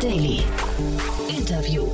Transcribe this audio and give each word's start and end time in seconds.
Daily. 0.00 0.44
Interview. 1.28 1.88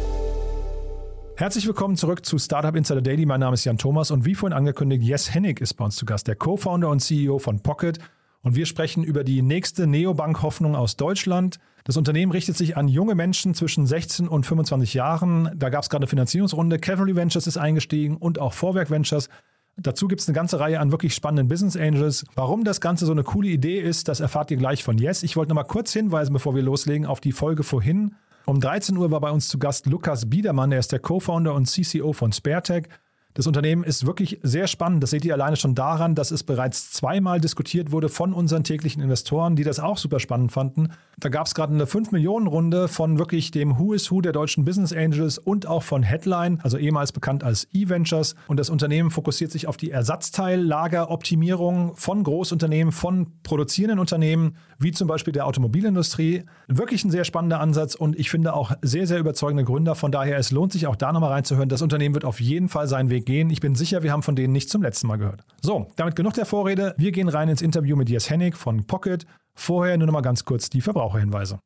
Herzlich 1.36 1.66
willkommen 1.66 1.96
zurück 1.96 2.26
zu 2.26 2.38
Startup 2.38 2.76
Insider 2.76 3.00
Daily. 3.00 3.24
Mein 3.24 3.40
Name 3.40 3.54
ist 3.54 3.64
Jan 3.64 3.78
Thomas 3.78 4.10
und 4.10 4.26
wie 4.26 4.34
vorhin 4.34 4.54
angekündigt, 4.54 5.02
Jes 5.02 5.32
Hennig 5.32 5.58
ist 5.62 5.74
bei 5.74 5.86
uns 5.86 5.96
zu 5.96 6.04
Gast, 6.04 6.28
der 6.28 6.36
Co-Founder 6.36 6.90
und 6.90 7.00
CEO 7.00 7.38
von 7.38 7.60
Pocket. 7.60 7.98
Und 8.42 8.56
wir 8.56 8.66
sprechen 8.66 9.04
über 9.04 9.24
die 9.24 9.40
nächste 9.40 9.86
Neobank-Hoffnung 9.86 10.76
aus 10.76 10.96
Deutschland. 10.96 11.58
Das 11.84 11.96
Unternehmen 11.96 12.30
richtet 12.30 12.58
sich 12.58 12.76
an 12.76 12.88
junge 12.88 13.14
Menschen 13.14 13.54
zwischen 13.54 13.86
16 13.86 14.28
und 14.28 14.44
25 14.44 14.92
Jahren. 14.92 15.50
Da 15.56 15.70
gab 15.70 15.82
es 15.82 15.88
gerade 15.88 16.02
eine 16.02 16.10
Finanzierungsrunde. 16.10 16.78
Cavalry 16.78 17.16
Ventures 17.16 17.46
ist 17.46 17.56
eingestiegen 17.56 18.18
und 18.18 18.38
auch 18.38 18.52
Vorwerk 18.52 18.90
Ventures. 18.90 19.30
Dazu 19.76 20.06
gibt 20.06 20.20
es 20.20 20.28
eine 20.28 20.34
ganze 20.34 20.60
Reihe 20.60 20.78
an 20.78 20.92
wirklich 20.92 21.14
spannenden 21.14 21.48
Business 21.48 21.76
Angels. 21.76 22.24
Warum 22.36 22.64
das 22.64 22.80
Ganze 22.80 23.06
so 23.06 23.12
eine 23.12 23.24
coole 23.24 23.48
Idee 23.48 23.80
ist, 23.80 24.08
das 24.08 24.20
erfahrt 24.20 24.50
ihr 24.50 24.56
gleich 24.56 24.84
von 24.84 24.98
Yes. 24.98 25.22
Ich 25.22 25.36
wollte 25.36 25.50
noch 25.50 25.56
mal 25.56 25.64
kurz 25.64 25.92
hinweisen, 25.92 26.32
bevor 26.32 26.54
wir 26.54 26.62
loslegen, 26.62 27.06
auf 27.06 27.20
die 27.20 27.32
Folge 27.32 27.64
vorhin. 27.64 28.14
Um 28.46 28.60
13 28.60 28.96
Uhr 28.96 29.10
war 29.10 29.20
bei 29.20 29.30
uns 29.30 29.48
zu 29.48 29.58
Gast 29.58 29.86
Lukas 29.86 30.28
Biedermann. 30.28 30.70
Er 30.70 30.78
ist 30.78 30.92
der 30.92 30.98
Co-Founder 30.98 31.54
und 31.54 31.66
CCO 31.66 32.12
von 32.12 32.30
SpareTech. 32.30 32.88
Das 33.36 33.48
Unternehmen 33.48 33.82
ist 33.82 34.06
wirklich 34.06 34.38
sehr 34.44 34.68
spannend. 34.68 35.02
Das 35.02 35.10
seht 35.10 35.24
ihr 35.24 35.34
alleine 35.34 35.56
schon 35.56 35.74
daran, 35.74 36.14
dass 36.14 36.30
es 36.30 36.44
bereits 36.44 36.92
zweimal 36.92 37.40
diskutiert 37.40 37.90
wurde 37.90 38.08
von 38.08 38.32
unseren 38.32 38.62
täglichen 38.62 39.02
Investoren, 39.02 39.56
die 39.56 39.64
das 39.64 39.80
auch 39.80 39.98
super 39.98 40.20
spannend 40.20 40.52
fanden. 40.52 40.92
Da 41.18 41.30
gab 41.30 41.48
es 41.48 41.56
gerade 41.56 41.74
eine 41.74 41.86
5-Millionen-Runde 41.86 42.86
von 42.86 43.18
wirklich 43.18 43.50
dem 43.50 43.76
Who 43.76 43.92
is 43.92 44.12
Who 44.12 44.20
der 44.20 44.30
deutschen 44.30 44.64
Business 44.64 44.92
Angels 44.92 45.38
und 45.38 45.66
auch 45.66 45.82
von 45.82 46.04
Headline, 46.04 46.60
also 46.62 46.78
ehemals 46.78 47.10
bekannt 47.10 47.42
als 47.42 47.66
E-Ventures. 47.72 48.36
Und 48.46 48.60
das 48.60 48.70
Unternehmen 48.70 49.10
fokussiert 49.10 49.50
sich 49.50 49.66
auf 49.66 49.76
die 49.76 49.90
Ersatzteillageroptimierung 49.90 51.96
von 51.96 52.22
Großunternehmen, 52.22 52.92
von 52.92 53.32
produzierenden 53.42 53.98
Unternehmen, 53.98 54.58
wie 54.78 54.92
zum 54.92 55.08
Beispiel 55.08 55.32
der 55.32 55.46
Automobilindustrie. 55.46 56.44
Wirklich 56.68 57.04
ein 57.04 57.10
sehr 57.10 57.24
spannender 57.24 57.58
Ansatz 57.58 57.96
und 57.96 58.16
ich 58.16 58.30
finde 58.30 58.54
auch 58.54 58.76
sehr, 58.82 59.08
sehr 59.08 59.18
überzeugende 59.18 59.64
Gründer. 59.64 59.96
Von 59.96 60.12
daher, 60.12 60.38
es 60.38 60.52
lohnt 60.52 60.70
sich 60.70 60.86
auch 60.86 60.94
da 60.94 61.12
nochmal 61.12 61.32
reinzuhören. 61.32 61.68
Das 61.68 61.82
Unternehmen 61.82 62.14
wird 62.14 62.24
auf 62.24 62.40
jeden 62.40 62.68
Fall 62.68 62.86
seinen 62.86 63.10
Weg 63.10 63.23
gehen. 63.26 63.50
Ich 63.50 63.60
bin 63.60 63.74
sicher, 63.74 64.02
wir 64.02 64.12
haben 64.12 64.22
von 64.22 64.36
denen 64.36 64.52
nicht 64.52 64.70
zum 64.70 64.82
letzten 64.82 65.06
Mal 65.06 65.16
gehört. 65.16 65.42
So, 65.60 65.88
damit 65.96 66.16
genug 66.16 66.34
der 66.34 66.46
Vorrede. 66.46 66.94
Wir 66.98 67.12
gehen 67.12 67.28
rein 67.28 67.48
ins 67.48 67.62
Interview 67.62 67.96
mit 67.96 68.08
Jes 68.08 68.30
Hennig 68.30 68.56
von 68.56 68.86
Pocket. 68.86 69.26
Vorher 69.54 69.96
nur 69.96 70.06
noch 70.06 70.12
mal 70.12 70.20
ganz 70.20 70.44
kurz 70.44 70.70
die 70.70 70.80
Verbraucherhinweise. 70.80 71.58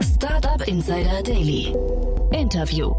Startup 0.00 0.66
Insider 0.66 1.22
Daily. 1.22 1.74
Interview. 2.32 2.94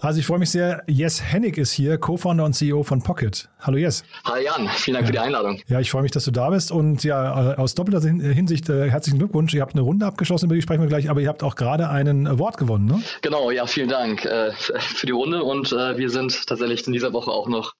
Also 0.00 0.20
ich 0.20 0.26
freue 0.26 0.38
mich 0.38 0.50
sehr. 0.50 0.82
Jes 0.86 1.22
Hennig 1.22 1.56
ist 1.56 1.72
hier, 1.72 1.96
Co-Founder 1.96 2.44
und 2.44 2.52
CEO 2.52 2.82
von 2.82 3.02
Pocket. 3.02 3.48
Hallo 3.60 3.78
Jes. 3.78 4.04
Hi 4.24 4.44
Jan, 4.44 4.68
vielen 4.68 4.94
Dank 4.94 5.04
ja. 5.04 5.06
für 5.06 5.12
die 5.12 5.18
Einladung. 5.18 5.60
Ja, 5.66 5.80
ich 5.80 5.90
freue 5.90 6.02
mich, 6.02 6.10
dass 6.10 6.24
du 6.24 6.30
da 6.30 6.50
bist 6.50 6.70
und 6.70 7.04
ja, 7.04 7.52
äh, 7.52 7.56
aus 7.56 7.74
doppelter 7.74 8.00
Hinsicht 8.00 8.68
äh, 8.68 8.90
herzlichen 8.90 9.18
Glückwunsch. 9.18 9.54
Ihr 9.54 9.62
habt 9.62 9.74
eine 9.74 9.80
Runde 9.80 10.04
abgeschlossen, 10.04 10.46
über 10.46 10.56
die 10.56 10.62
sprechen 10.62 10.82
wir 10.82 10.88
gleich, 10.88 11.08
aber 11.08 11.20
ihr 11.20 11.28
habt 11.28 11.42
auch 11.42 11.54
gerade 11.54 11.88
einen 11.88 12.26
Award 12.26 12.58
gewonnen, 12.58 12.84
ne? 12.86 13.02
Genau, 13.22 13.50
ja, 13.50 13.66
vielen 13.66 13.88
Dank 13.88 14.24
äh, 14.24 14.52
für 14.78 15.06
die 15.06 15.12
Runde 15.12 15.42
und 15.42 15.72
äh, 15.72 15.96
wir 15.96 16.10
sind 16.10 16.46
tatsächlich 16.46 16.86
in 16.86 16.92
dieser 16.92 17.12
Woche 17.12 17.30
auch 17.30 17.48
noch 17.48 17.72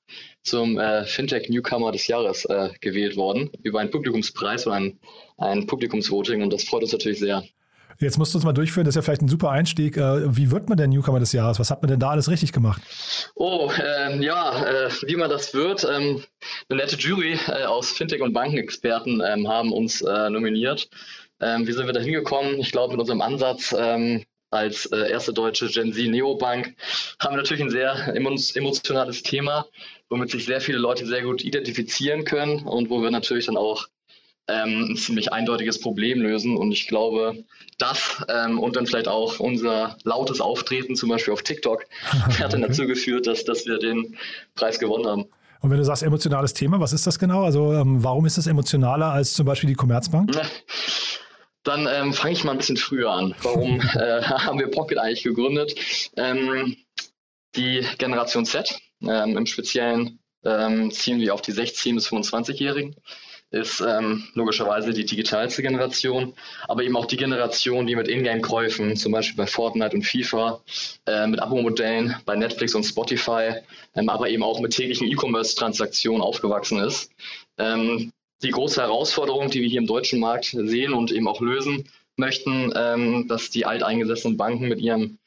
zum 0.42 0.78
äh, 0.78 1.04
Fintech 1.04 1.48
Newcomer 1.50 1.92
des 1.92 2.06
Jahres 2.06 2.44
äh, 2.46 2.70
gewählt 2.80 3.16
worden 3.16 3.50
über 3.62 3.80
einen 3.80 3.90
Publikumspreis 3.90 4.66
oder 4.66 4.76
ein, 4.76 4.98
ein 5.36 5.66
Publikumsvoting 5.66 6.42
und 6.42 6.52
das 6.52 6.64
freut 6.64 6.82
uns 6.82 6.92
natürlich 6.92 7.18
sehr. 7.18 7.44
Jetzt 8.00 8.18
musst 8.18 8.34
du 8.34 8.38
uns 8.38 8.44
mal 8.44 8.52
durchführen, 8.52 8.84
das 8.84 8.92
ist 8.92 8.96
ja 8.96 9.02
vielleicht 9.02 9.22
ein 9.22 9.28
super 9.28 9.50
Einstieg. 9.50 9.96
Äh, 9.96 10.36
wie 10.36 10.50
wird 10.50 10.68
man 10.68 10.78
denn 10.78 10.90
Newcomer 10.90 11.20
des 11.20 11.32
Jahres? 11.32 11.58
Was 11.58 11.70
hat 11.70 11.82
man 11.82 11.90
denn 11.90 12.00
da 12.00 12.10
alles 12.10 12.28
richtig 12.28 12.52
gemacht? 12.52 12.82
Oh, 13.34 13.70
äh, 13.78 14.22
ja, 14.22 14.64
äh, 14.64 14.90
wie 15.06 15.16
man 15.16 15.30
das 15.30 15.54
wird. 15.54 15.84
Ähm, 15.84 16.22
eine 16.68 16.80
nette 16.80 16.96
Jury 16.96 17.38
äh, 17.48 17.64
aus 17.64 17.90
Fintech- 17.90 18.22
und 18.22 18.32
Bankenexperten 18.32 19.22
ähm, 19.24 19.48
haben 19.48 19.72
uns 19.72 20.02
äh, 20.02 20.30
nominiert. 20.30 20.88
Ähm, 21.40 21.66
wie 21.66 21.72
sind 21.72 21.86
wir 21.86 21.92
da 21.92 22.00
hingekommen? 22.00 22.58
Ich 22.60 22.72
glaube, 22.72 22.92
mit 22.92 23.00
unserem 23.00 23.20
Ansatz 23.20 23.74
ähm, 23.76 24.24
als 24.50 24.86
äh, 24.86 25.10
erste 25.10 25.32
deutsche 25.32 25.68
Gen 25.68 25.92
Z 25.92 26.08
Neobank 26.08 26.74
haben 27.20 27.34
wir 27.34 27.42
natürlich 27.42 27.62
ein 27.62 27.70
sehr 27.70 28.14
emotionales 28.14 29.22
Thema, 29.22 29.66
womit 30.08 30.30
sich 30.30 30.44
sehr 30.44 30.60
viele 30.60 30.78
Leute 30.78 31.06
sehr 31.06 31.22
gut 31.22 31.44
identifizieren 31.44 32.24
können 32.24 32.64
und 32.64 32.88
wo 32.88 33.02
wir 33.02 33.10
natürlich 33.10 33.46
dann 33.46 33.56
auch 33.56 33.88
ähm, 34.48 34.90
ein 34.90 34.96
ziemlich 34.96 35.32
eindeutiges 35.32 35.80
Problem 35.80 36.20
lösen. 36.20 36.56
Und 36.56 36.72
ich 36.72 36.86
glaube, 36.86 37.44
das 37.78 38.24
ähm, 38.28 38.58
und 38.58 38.76
dann 38.76 38.86
vielleicht 38.86 39.08
auch 39.08 39.40
unser 39.40 39.96
lautes 40.04 40.40
Auftreten, 40.40 40.96
zum 40.96 41.08
Beispiel 41.08 41.32
auf 41.32 41.42
TikTok, 41.42 41.84
hat 42.38 42.52
dann 42.52 42.62
dazu 42.62 42.86
geführt, 42.86 43.26
dass, 43.26 43.44
dass 43.44 43.66
wir 43.66 43.78
den 43.78 44.16
Preis 44.54 44.78
gewonnen 44.78 45.06
haben. 45.06 45.24
Und 45.60 45.70
wenn 45.70 45.78
du 45.78 45.84
sagst 45.84 46.02
emotionales 46.02 46.52
Thema, 46.52 46.78
was 46.78 46.92
ist 46.92 47.06
das 47.06 47.18
genau? 47.18 47.44
Also 47.44 47.72
ähm, 47.72 48.04
warum 48.04 48.26
ist 48.26 48.36
es 48.36 48.46
emotionaler 48.46 49.12
als 49.12 49.32
zum 49.32 49.46
Beispiel 49.46 49.68
die 49.68 49.74
Commerzbank? 49.74 50.30
Dann 51.62 51.88
ähm, 51.90 52.12
fange 52.12 52.34
ich 52.34 52.44
mal 52.44 52.52
ein 52.52 52.58
bisschen 52.58 52.76
früher 52.76 53.10
an. 53.10 53.34
Warum 53.40 53.80
äh, 53.94 54.22
haben 54.22 54.58
wir 54.58 54.70
Pocket 54.70 54.98
eigentlich 54.98 55.22
gegründet? 55.22 55.74
Ähm, 56.18 56.76
die 57.56 57.86
Generation 57.96 58.44
Z, 58.44 58.78
ähm, 59.00 59.38
im 59.38 59.46
Speziellen 59.46 60.18
ähm, 60.44 60.90
zielen 60.90 61.20
wir 61.20 61.32
auf 61.32 61.40
die 61.40 61.54
16- 61.54 61.94
bis 61.94 62.08
25-Jährigen 62.08 62.94
ist 63.54 63.80
ähm, 63.80 64.24
logischerweise 64.34 64.92
die 64.92 65.04
digitalste 65.04 65.62
Generation, 65.62 66.34
aber 66.68 66.82
eben 66.82 66.96
auch 66.96 67.06
die 67.06 67.16
Generation, 67.16 67.86
die 67.86 67.96
mit 67.96 68.08
Ingame-Käufen, 68.08 68.96
zum 68.96 69.12
Beispiel 69.12 69.36
bei 69.36 69.46
Fortnite 69.46 69.96
und 69.96 70.02
FIFA, 70.02 70.60
äh, 71.06 71.26
mit 71.26 71.40
Abo-Modellen 71.40 72.16
bei 72.26 72.36
Netflix 72.36 72.74
und 72.74 72.84
Spotify, 72.84 73.54
ähm, 73.94 74.08
aber 74.08 74.28
eben 74.28 74.42
auch 74.42 74.60
mit 74.60 74.72
täglichen 74.72 75.06
E-Commerce-Transaktionen 75.06 76.20
aufgewachsen 76.20 76.80
ist. 76.80 77.10
Ähm, 77.58 78.12
die 78.42 78.50
große 78.50 78.82
Herausforderung, 78.82 79.50
die 79.50 79.62
wir 79.62 79.68
hier 79.68 79.80
im 79.80 79.86
deutschen 79.86 80.20
Markt 80.20 80.46
sehen 80.46 80.92
und 80.92 81.12
eben 81.12 81.28
auch 81.28 81.40
lösen 81.40 81.88
möchten, 82.16 82.72
ähm, 82.76 83.26
dass 83.28 83.50
die 83.50 83.64
alteingesessenen 83.64 84.36
Banken 84.36 84.68
mit 84.68 84.80
ihrem 84.80 85.18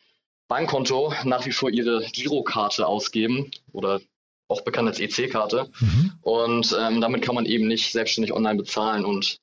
Bankkonto 0.48 1.14
nach 1.24 1.46
wie 1.46 1.52
vor 1.52 1.70
ihre 1.70 2.06
Girokarte 2.14 2.88
ausgeben 2.88 3.52
oder 3.74 4.00
auch 4.48 4.62
bekannt 4.62 4.88
als 4.88 5.00
EC-Karte. 5.00 5.70
Mhm. 5.80 6.12
Und 6.22 6.76
ähm, 6.80 7.02
damit 7.02 7.22
kann 7.22 7.36
man 7.36 7.46
eben 7.46 7.68
nicht 7.68 7.92
selbstständig 7.92 8.34
online 8.34 8.58
bezahlen. 8.58 9.06
Und 9.06 9.40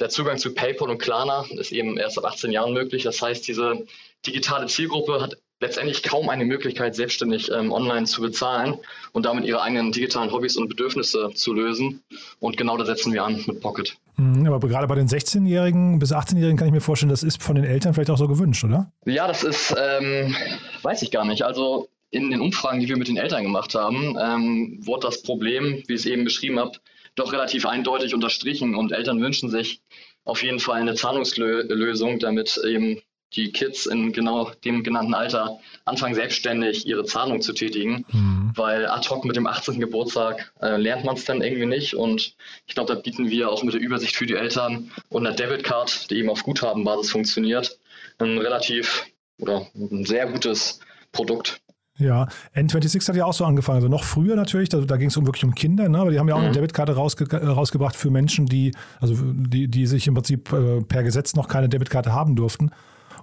der 0.00 0.08
Zugang 0.08 0.38
zu 0.38 0.54
PayPal 0.54 0.90
und 0.90 0.98
Klarna 0.98 1.44
ist 1.50 1.72
eben 1.72 1.96
erst 1.98 2.18
ab 2.18 2.24
18 2.24 2.52
Jahren 2.52 2.72
möglich. 2.72 3.02
Das 3.02 3.20
heißt, 3.20 3.46
diese 3.46 3.86
digitale 4.26 4.66
Zielgruppe 4.66 5.20
hat 5.20 5.36
letztendlich 5.60 6.02
kaum 6.02 6.28
eine 6.28 6.44
Möglichkeit, 6.44 6.94
selbstständig 6.94 7.50
ähm, 7.50 7.72
online 7.72 8.06
zu 8.06 8.22
bezahlen 8.22 8.76
und 9.12 9.26
damit 9.26 9.44
ihre 9.44 9.60
eigenen 9.60 9.90
digitalen 9.90 10.30
Hobbys 10.30 10.56
und 10.56 10.68
Bedürfnisse 10.68 11.30
zu 11.34 11.52
lösen. 11.52 12.02
Und 12.38 12.56
genau 12.56 12.76
da 12.76 12.84
setzen 12.84 13.12
wir 13.12 13.24
an 13.24 13.42
mit 13.46 13.60
Pocket. 13.60 13.96
Mhm, 14.16 14.46
aber 14.46 14.68
gerade 14.68 14.86
bei 14.86 14.94
den 14.94 15.08
16-Jährigen 15.08 15.98
bis 15.98 16.12
18-Jährigen 16.12 16.56
kann 16.56 16.68
ich 16.68 16.72
mir 16.72 16.80
vorstellen, 16.80 17.10
das 17.10 17.24
ist 17.24 17.42
von 17.42 17.56
den 17.56 17.64
Eltern 17.64 17.94
vielleicht 17.94 18.10
auch 18.10 18.18
so 18.18 18.28
gewünscht, 18.28 18.64
oder? 18.64 18.92
Ja, 19.04 19.26
das 19.26 19.42
ist, 19.42 19.74
ähm, 19.76 20.34
weiß 20.82 21.02
ich 21.02 21.10
gar 21.10 21.24
nicht. 21.24 21.42
Also 21.42 21.88
in 22.10 22.30
den 22.30 22.40
Umfragen, 22.40 22.80
die 22.80 22.88
wir 22.88 22.96
mit 22.96 23.08
den 23.08 23.16
Eltern 23.16 23.42
gemacht 23.42 23.74
haben, 23.74 24.16
ähm, 24.20 24.78
wurde 24.80 25.06
das 25.08 25.22
Problem, 25.22 25.82
wie 25.86 25.94
ich 25.94 26.00
es 26.00 26.06
eben 26.06 26.24
beschrieben 26.24 26.58
habe, 26.58 26.78
doch 27.14 27.32
relativ 27.32 27.66
eindeutig 27.66 28.14
unterstrichen. 28.14 28.74
Und 28.74 28.92
Eltern 28.92 29.20
wünschen 29.20 29.50
sich 29.50 29.80
auf 30.24 30.42
jeden 30.42 30.60
Fall 30.60 30.80
eine 30.80 30.94
Zahlungslösung, 30.94 32.18
damit 32.18 32.58
eben 32.64 33.00
die 33.34 33.52
Kids 33.52 33.86
in 33.86 34.12
genau 34.12 34.50
dem 34.64 34.82
genannten 34.82 35.14
Alter 35.14 35.60
anfangen, 35.84 36.14
selbstständig 36.14 36.86
ihre 36.86 37.04
Zahlung 37.04 37.42
zu 37.42 37.52
tätigen. 37.52 38.06
Mhm. 38.10 38.52
Weil 38.54 38.86
ad 38.86 39.08
hoc 39.10 39.24
mit 39.24 39.36
dem 39.36 39.46
18. 39.46 39.78
Geburtstag 39.80 40.52
äh, 40.62 40.76
lernt 40.76 41.04
man 41.04 41.16
es 41.16 41.24
dann 41.24 41.42
irgendwie 41.42 41.66
nicht. 41.66 41.94
Und 41.94 42.36
ich 42.66 42.74
glaube, 42.74 42.94
da 42.94 43.00
bieten 43.00 43.28
wir 43.28 43.50
auch 43.50 43.62
mit 43.62 43.74
der 43.74 43.82
Übersicht 43.82 44.16
für 44.16 44.26
die 44.26 44.34
Eltern 44.34 44.90
und 45.10 45.26
einer 45.26 45.36
Debitcard, 45.36 46.10
die 46.10 46.16
eben 46.16 46.30
auf 46.30 46.42
Guthabenbasis 46.42 47.10
funktioniert, 47.10 47.78
ein 48.18 48.38
relativ 48.38 49.06
oder 49.38 49.66
ein 49.74 50.04
sehr 50.04 50.26
gutes 50.26 50.80
Produkt. 51.12 51.60
Ja, 51.98 52.28
N26 52.54 53.08
hat 53.08 53.16
ja 53.16 53.24
auch 53.24 53.32
so 53.32 53.44
angefangen, 53.44 53.76
also 53.76 53.88
noch 53.88 54.04
früher 54.04 54.36
natürlich, 54.36 54.68
da, 54.68 54.78
da 54.78 54.96
ging 54.96 55.08
es 55.08 55.16
um 55.16 55.26
wirklich 55.26 55.44
um 55.44 55.54
Kinder, 55.54 55.88
ne? 55.88 55.98
aber 55.98 56.12
die 56.12 56.18
haben 56.20 56.28
ja 56.28 56.34
auch 56.34 56.38
mhm. 56.38 56.46
eine 56.46 56.54
Debitkarte 56.54 56.94
rausge 56.94 57.24
äh, 57.30 57.44
rausgebracht 57.44 57.96
für 57.96 58.10
Menschen, 58.10 58.46
die, 58.46 58.72
also 59.00 59.16
die, 59.16 59.68
die 59.68 59.86
sich 59.86 60.06
im 60.06 60.14
Prinzip 60.14 60.52
äh, 60.52 60.80
per 60.82 61.02
Gesetz 61.02 61.34
noch 61.34 61.48
keine 61.48 61.68
Debitkarte 61.68 62.12
haben 62.12 62.36
durften 62.36 62.70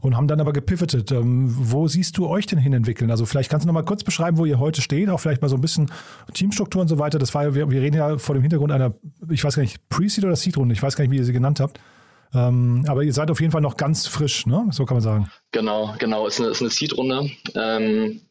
und 0.02 0.16
haben 0.16 0.28
dann 0.28 0.40
aber 0.40 0.54
gepivotet. 0.54 1.12
Ähm, 1.12 1.54
wo 1.58 1.88
siehst 1.88 2.18
du 2.18 2.28
euch 2.28 2.46
denn 2.46 2.60
hin 2.60 2.74
entwickeln? 2.74 3.12
Also 3.12 3.26
vielleicht 3.26 3.50
kannst 3.50 3.64
du 3.64 3.68
noch 3.68 3.74
mal 3.74 3.84
kurz 3.84 4.04
beschreiben, 4.04 4.38
wo 4.38 4.46
ihr 4.46 4.60
heute 4.60 4.82
steht, 4.82 5.10
auch 5.10 5.20
vielleicht 5.20 5.42
mal 5.42 5.48
so 5.48 5.56
ein 5.56 5.62
bisschen 5.62 5.92
Teamstruktur 6.34 6.82
und 6.82 6.88
so 6.88 7.00
weiter. 7.00 7.18
Das 7.18 7.34
war 7.34 7.44
ja, 7.44 7.56
wir, 7.56 7.70
wir 7.72 7.82
reden 7.82 7.98
ja 7.98 8.18
vor 8.18 8.36
dem 8.36 8.42
Hintergrund 8.42 8.72
einer, 8.72 8.94
ich 9.30 9.44
weiß 9.44 9.56
gar 9.56 9.64
nicht, 9.64 9.90
Pre-Seed 9.90 10.26
oder 10.26 10.36
Seed-Runde, 10.36 10.74
ich 10.74 10.84
weiß 10.84 10.96
gar 10.96 11.04
nicht, 11.04 11.12
wie 11.12 11.18
ihr 11.18 11.26
sie 11.26 11.34
genannt 11.34 11.60
habt. 11.60 11.80
Ähm, 12.34 12.86
aber 12.88 13.04
ihr 13.04 13.14
seid 13.14 13.32
auf 13.32 13.40
jeden 13.40 13.52
Fall 13.52 13.62
noch 13.62 13.78
ganz 13.78 14.08
frisch, 14.08 14.46
ne? 14.46 14.68
So 14.72 14.86
kann 14.86 14.96
man 14.96 15.02
sagen. 15.02 15.30
Genau, 15.52 15.96
genau, 16.00 16.28
ist 16.28 16.40
eine, 16.40 16.50
ist 16.50 16.62
eine 16.62 16.70
Seed-Runde. 16.70 17.30
Ähm, 17.56 18.22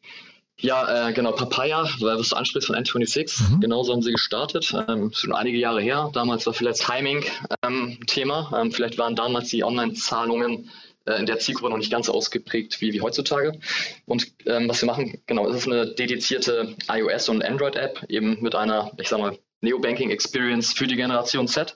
ja, 0.61 1.09
äh, 1.09 1.12
genau, 1.12 1.33
Papaya, 1.33 1.89
was 2.01 2.29
du 2.29 2.37
ansprichst 2.37 2.69
von 2.69 2.77
N26, 2.77 3.56
mhm. 3.56 3.61
genauso 3.61 3.93
haben 3.93 4.03
sie 4.03 4.12
gestartet. 4.12 4.73
Ähm, 4.89 5.12
schon 5.12 5.35
einige 5.35 5.59
Jahre 5.59 5.83
her. 5.83 6.11
Damals 6.12 6.47
war 6.47 6.55
vielleicht 6.55 6.81
Timing 6.81 7.25
ähm, 7.62 7.99
Thema. 8.06 8.53
Ähm, 8.56 8.71
vielleicht 8.71 8.97
waren 8.97 9.17
damals 9.17 9.51
die 9.51 9.65
Online-Zahlungen 9.65 10.71
äh, 11.06 11.19
in 11.19 11.27
der 11.27 11.39
Zielgruppe 11.39 11.71
noch 11.71 11.79
nicht 11.79 11.91
ganz 11.91 12.06
so 12.06 12.15
ausgeprägt 12.15 12.81
wie, 12.81 12.93
wie 12.93 13.01
heutzutage. 13.01 13.59
Und 14.06 14.33
ähm, 14.47 14.69
was 14.69 14.81
wir 14.81 14.87
machen, 14.87 15.21
genau, 15.27 15.49
es 15.49 15.56
ist 15.56 15.67
eine 15.67 15.87
dedizierte 15.87 16.77
iOS- 16.89 17.29
und 17.29 17.45
Android-App, 17.45 18.05
eben 18.09 18.41
mit 18.41 18.55
einer, 18.55 18.93
ich 18.99 19.09
sag 19.09 19.19
mal, 19.19 19.37
Neobanking 19.61 20.11
Experience 20.11 20.73
für 20.73 20.87
die 20.87 20.97
Generation 20.97 21.49
Z. 21.49 21.75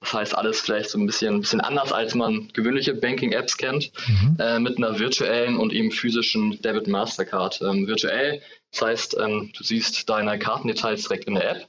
Das 0.00 0.14
heißt, 0.14 0.34
alles 0.34 0.60
vielleicht 0.60 0.90
so 0.90 0.98
ein 0.98 1.06
bisschen, 1.06 1.34
ein 1.34 1.40
bisschen 1.40 1.60
anders, 1.60 1.92
als 1.92 2.14
man 2.14 2.48
gewöhnliche 2.54 2.94
Banking-Apps 2.94 3.58
kennt, 3.58 3.92
mhm. 4.08 4.36
äh, 4.38 4.58
mit 4.58 4.78
einer 4.78 4.98
virtuellen 4.98 5.56
und 5.56 5.72
eben 5.72 5.90
physischen 5.90 6.60
Debit 6.62 6.88
Mastercard. 6.88 7.60
Ähm, 7.60 7.86
virtuell, 7.86 8.40
das 8.72 8.82
heißt, 8.82 9.16
ähm, 9.20 9.52
du 9.56 9.62
siehst 9.62 10.08
deine 10.08 10.38
Kartendetails 10.38 11.02
direkt 11.02 11.26
in 11.26 11.34
der 11.34 11.50
App, 11.50 11.68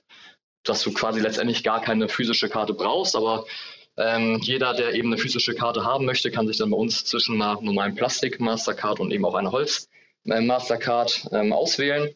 dass 0.63 0.81
du 0.81 0.93
quasi 0.93 1.19
letztendlich 1.19 1.63
gar 1.63 1.81
keine 1.81 2.07
physische 2.07 2.47
Karte 2.47 2.73
brauchst, 2.73 3.15
aber 3.17 3.45
ähm, 3.97 4.39
jeder, 4.41 4.73
der 4.73 4.93
eben 4.93 5.09
eine 5.09 5.17
physische 5.17 5.53
Karte 5.53 5.83
haben 5.83 6.05
möchte, 6.05 6.31
kann 6.31 6.47
sich 6.47 6.57
dann 6.57 6.71
bei 6.71 6.77
uns 6.77 7.03
zwischen 7.03 7.41
einer 7.41 7.61
normalen 7.61 7.95
Plastik-Mastercard 7.95 9.01
und 9.01 9.11
eben 9.11 9.25
auch 9.25 9.35
einer 9.35 9.51
Holz-Mastercard 9.51 11.27
ähm, 11.33 11.51
auswählen. 11.51 12.09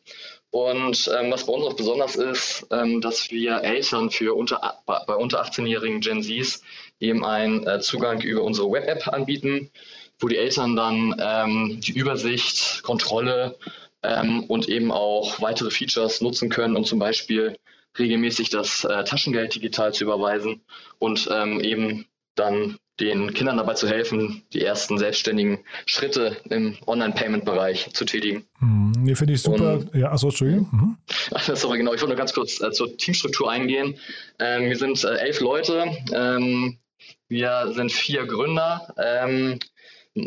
Und 0.55 1.11
ähm, 1.13 1.31
was 1.31 1.45
bei 1.45 1.51
uns 1.51 1.65
auch 1.65 1.75
besonders 1.75 2.15
ist, 2.15 2.65
ähm, 2.71 3.01
dass 3.01 3.29
wir 3.29 3.61
Eltern 3.61 4.09
für 4.09 4.33
unter, 4.35 4.79
bei 4.85 5.15
unter 5.15 5.43
18-jährigen 5.43 5.99
Gen 5.99 6.23
Zs 6.23 6.61
eben 7.01 7.25
einen 7.25 7.67
äh, 7.67 7.81
Zugang 7.81 8.21
über 8.21 8.41
unsere 8.41 8.71
Web-App 8.71 9.05
anbieten, 9.09 9.69
wo 10.17 10.29
die 10.29 10.37
Eltern 10.37 10.77
dann 10.77 11.13
ähm, 11.19 11.81
die 11.81 11.91
Übersicht, 11.91 12.83
Kontrolle 12.83 13.57
ähm, 14.01 14.45
und 14.45 14.69
eben 14.69 14.93
auch 14.93 15.41
weitere 15.41 15.71
Features 15.71 16.21
nutzen 16.21 16.47
können, 16.47 16.77
um 16.77 16.85
zum 16.85 16.99
Beispiel 16.99 17.57
regelmäßig 17.99 18.49
das 18.49 18.85
äh, 18.85 19.03
Taschengeld 19.03 19.55
digital 19.55 19.93
zu 19.93 20.05
überweisen 20.05 20.61
und 20.99 21.27
ähm, 21.33 21.59
eben 21.59 22.05
dann 22.35 22.77
den 22.99 23.33
Kindern 23.33 23.57
dabei 23.57 23.73
zu 23.73 23.87
helfen, 23.87 24.43
die 24.53 24.61
ersten 24.61 24.97
selbstständigen 24.97 25.59
Schritte 25.85 26.37
im 26.49 26.77
Online-Payment-Bereich 26.87 27.93
zu 27.93 28.05
tätigen. 28.05 28.45
Mhm, 28.59 28.93
nee, 28.99 29.15
finde 29.15 29.33
ich 29.33 29.41
super. 29.41 29.73
Und, 29.73 29.93
ja, 29.93 30.11
achso, 30.11 30.27
Entschuldigung. 30.27 30.69
Mhm. 30.71 30.97
Sorry, 31.55 31.77
genau. 31.77 31.93
Ich 31.93 32.01
wollte 32.01 32.13
nur 32.13 32.17
ganz 32.17 32.33
kurz 32.33 32.61
äh, 32.61 32.71
zur 32.71 32.95
Teamstruktur 32.95 33.51
eingehen. 33.51 33.95
Ähm, 34.39 34.69
wir 34.69 34.77
sind 34.77 35.03
äh, 35.03 35.15
elf 35.17 35.41
Leute. 35.41 35.85
Ähm, 36.13 36.77
wir 37.27 37.73
sind 37.73 37.91
vier 37.91 38.25
Gründer. 38.25 38.93
Ähm, 38.97 39.59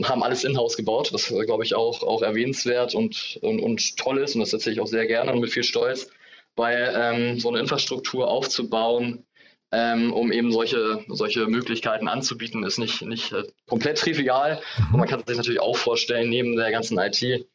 haben 0.04 0.22
alles 0.22 0.44
in-house 0.44 0.76
gebaut, 0.76 1.10
was, 1.12 1.30
äh, 1.30 1.44
glaube 1.46 1.64
ich, 1.64 1.74
auch, 1.74 2.02
auch 2.02 2.20
erwähnenswert 2.20 2.94
und, 2.94 3.38
und, 3.40 3.60
und 3.60 3.96
toll 3.96 4.18
ist. 4.18 4.34
Und 4.34 4.40
das 4.40 4.52
erzähle 4.52 4.74
ich 4.74 4.80
auch 4.80 4.86
sehr 4.86 5.06
gerne 5.06 5.32
und 5.32 5.40
mit 5.40 5.50
viel 5.50 5.64
Stolz 5.64 6.10
weil 6.58 6.92
ähm, 6.94 7.40
so 7.40 7.48
eine 7.48 7.60
Infrastruktur 7.60 8.28
aufzubauen, 8.28 9.24
ähm, 9.70 10.12
um 10.12 10.32
eben 10.32 10.50
solche, 10.52 11.04
solche 11.08 11.46
Möglichkeiten 11.46 12.08
anzubieten, 12.08 12.64
ist 12.64 12.78
nicht, 12.78 13.02
nicht 13.02 13.32
äh, 13.32 13.44
komplett 13.66 13.98
trivial. 13.98 14.60
Mhm. 14.78 14.94
Und 14.94 15.00
man 15.00 15.08
kann 15.08 15.22
sich 15.26 15.36
natürlich 15.36 15.60
auch 15.60 15.76
vorstellen, 15.76 16.30
neben 16.30 16.56
der 16.56 16.70
ganzen 16.70 16.98
IT, 16.98 17.46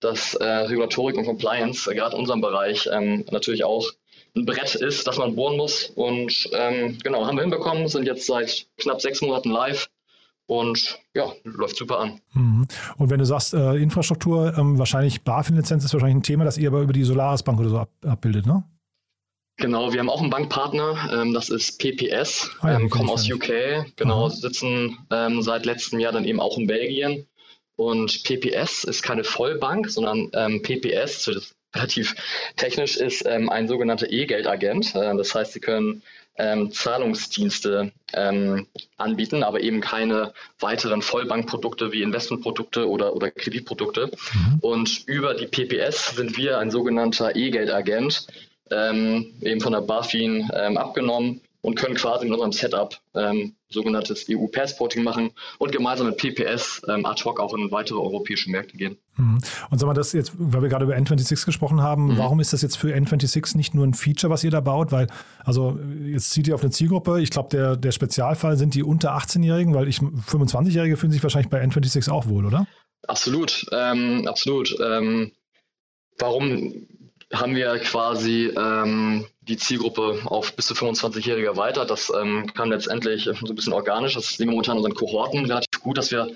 dass 0.00 0.34
äh, 0.34 0.44
Regulatorik 0.44 1.16
und 1.16 1.26
Compliance, 1.26 1.90
äh, 1.90 1.94
gerade 1.94 2.14
in 2.14 2.20
unserem 2.20 2.40
Bereich, 2.40 2.88
ähm, 2.92 3.24
natürlich 3.30 3.64
auch 3.64 3.88
ein 4.36 4.46
Brett 4.46 4.74
ist, 4.74 5.06
das 5.06 5.18
man 5.18 5.36
bohren 5.36 5.56
muss. 5.56 5.90
Und 5.94 6.48
ähm, 6.52 6.98
genau, 7.02 7.26
haben 7.26 7.36
wir 7.36 7.42
hinbekommen, 7.42 7.88
sind 7.88 8.06
jetzt 8.06 8.26
seit 8.26 8.66
knapp 8.78 9.00
sechs 9.00 9.20
Monaten 9.20 9.50
live 9.50 9.88
und 10.46 10.98
ja, 11.14 11.32
läuft 11.44 11.76
super 11.76 12.00
an. 12.00 12.20
Mhm. 12.32 12.66
Und 12.96 13.10
wenn 13.10 13.18
du 13.18 13.26
sagst, 13.26 13.54
äh, 13.54 13.76
Infrastruktur, 13.76 14.56
ähm, 14.58 14.78
wahrscheinlich 14.78 15.22
BaFin-Lizenz 15.22 15.84
ist 15.84 15.92
wahrscheinlich 15.92 16.16
ein 16.16 16.22
Thema, 16.24 16.44
das 16.44 16.58
ihr 16.58 16.68
aber 16.68 16.80
über 16.80 16.92
die 16.92 17.04
Solaris 17.04 17.44
Bank 17.44 17.60
oder 17.60 17.68
so 17.68 17.78
ab, 17.78 17.90
abbildet, 18.04 18.46
ne? 18.46 18.64
Genau, 19.60 19.92
wir 19.92 20.00
haben 20.00 20.08
auch 20.08 20.22
einen 20.22 20.30
Bankpartner, 20.30 21.10
ähm, 21.12 21.34
das 21.34 21.50
ist 21.50 21.78
PPS, 21.78 22.50
ah, 22.60 22.70
ja, 22.70 22.76
ähm, 22.78 22.88
kommen 22.88 23.10
aus 23.10 23.30
UK, 23.30 23.84
genau, 23.94 24.26
Aha. 24.26 24.30
sitzen 24.30 24.98
ähm, 25.10 25.42
seit 25.42 25.66
letztem 25.66 26.00
Jahr 26.00 26.12
dann 26.12 26.24
eben 26.24 26.40
auch 26.40 26.56
in 26.56 26.66
Belgien. 26.66 27.26
Und 27.76 28.24
PPS 28.24 28.84
ist 28.84 29.02
keine 29.02 29.24
Vollbank, 29.24 29.90
sondern 29.90 30.30
ähm, 30.34 30.62
PPS, 30.62 31.24
das 31.24 31.54
relativ 31.74 32.14
technisch, 32.56 32.96
ist 32.96 33.24
ähm, 33.26 33.48
ein 33.48 33.68
sogenannter 33.68 34.10
E-Geldagent. 34.10 34.94
Äh, 34.94 35.16
das 35.16 35.34
heißt, 35.34 35.52
sie 35.52 35.60
können 35.60 36.02
ähm, 36.36 36.72
Zahlungsdienste 36.72 37.92
anbieten, 38.96 39.42
aber 39.44 39.60
eben 39.60 39.80
keine 39.80 40.32
weiteren 40.58 41.02
Vollbankprodukte 41.02 41.92
wie 41.92 42.02
Investmentprodukte 42.02 42.88
oder, 42.88 43.14
oder 43.14 43.30
Kreditprodukte. 43.30 44.10
Mhm. 44.32 44.58
Und 44.60 45.02
über 45.06 45.34
die 45.34 45.46
PPS 45.46 46.16
sind 46.16 46.36
wir 46.36 46.58
ein 46.58 46.70
sogenannter 46.70 47.36
E-Geldagent, 47.36 48.26
ähm, 48.70 49.32
eben 49.42 49.60
von 49.60 49.72
der 49.72 49.80
BaFin 49.80 50.48
ähm, 50.54 50.76
abgenommen 50.76 51.40
und 51.62 51.74
können 51.74 51.94
quasi 51.94 52.26
in 52.26 52.32
unserem 52.32 52.52
Setup 52.52 52.96
ähm, 53.14 53.54
sogenanntes 53.68 54.26
EU-Passporting 54.30 55.02
machen 55.02 55.30
und 55.58 55.72
gemeinsam 55.72 56.06
mit 56.06 56.16
PPS 56.16 56.82
ähm, 56.88 57.04
ad 57.04 57.22
hoc 57.24 57.38
auch 57.38 57.54
in 57.54 57.70
weitere 57.70 57.98
europäische 57.98 58.50
Märkte 58.50 58.76
gehen. 58.76 58.96
Mhm. 59.16 59.38
Und 59.70 59.78
sag 59.78 59.86
mal, 59.86 59.94
das 59.94 60.12
jetzt, 60.12 60.32
weil 60.38 60.62
wir 60.62 60.68
gerade 60.68 60.84
über 60.84 60.94
N26 60.94 61.44
gesprochen 61.44 61.82
haben, 61.82 62.06
mhm. 62.14 62.18
warum 62.18 62.40
ist 62.40 62.52
das 62.52 62.62
jetzt 62.62 62.76
für 62.76 62.94
N26 62.94 63.56
nicht 63.56 63.74
nur 63.74 63.86
ein 63.86 63.94
Feature, 63.94 64.32
was 64.32 64.42
ihr 64.42 64.50
da 64.50 64.60
baut? 64.60 64.90
Weil, 64.90 65.08
also 65.44 65.78
jetzt 66.04 66.30
zieht 66.30 66.48
ihr 66.48 66.54
auf 66.54 66.62
eine 66.62 66.70
Zielgruppe. 66.70 67.20
Ich 67.20 67.30
glaube, 67.30 67.50
der, 67.50 67.76
der 67.76 67.92
Spezialfall 67.92 68.56
sind 68.56 68.74
die 68.74 68.82
unter 68.82 69.14
18-Jährigen, 69.16 69.74
weil 69.74 69.88
ich 69.88 69.98
25-Jährige 69.98 70.96
fühlen 70.96 71.12
sich 71.12 71.22
wahrscheinlich 71.22 71.50
bei 71.50 71.62
N26 71.62 72.10
auch 72.10 72.26
wohl, 72.26 72.46
oder? 72.46 72.66
Absolut, 73.06 73.66
ähm, 73.72 74.26
absolut. 74.26 74.76
Ähm, 74.82 75.32
warum 76.18 76.86
haben 77.32 77.54
wir 77.54 77.78
quasi 77.78 78.52
ähm, 78.56 79.26
die 79.42 79.56
Zielgruppe 79.56 80.20
auf 80.24 80.54
bis 80.56 80.66
zu 80.66 80.74
25-Jährige 80.74 81.56
weiter. 81.56 81.84
Das 81.84 82.10
ähm, 82.10 82.52
kam 82.54 82.70
letztendlich 82.70 83.24
so 83.24 83.32
ein 83.32 83.54
bisschen 83.54 83.72
organisch. 83.72 84.14
Das 84.14 84.36
sehen 84.36 84.48
wir 84.48 84.52
momentan 84.52 84.76
in 84.76 84.84
unseren 84.84 84.94
Kohorten 84.94 85.46
relativ 85.46 85.80
gut, 85.80 85.98
dass 85.98 86.10
wir 86.10 86.34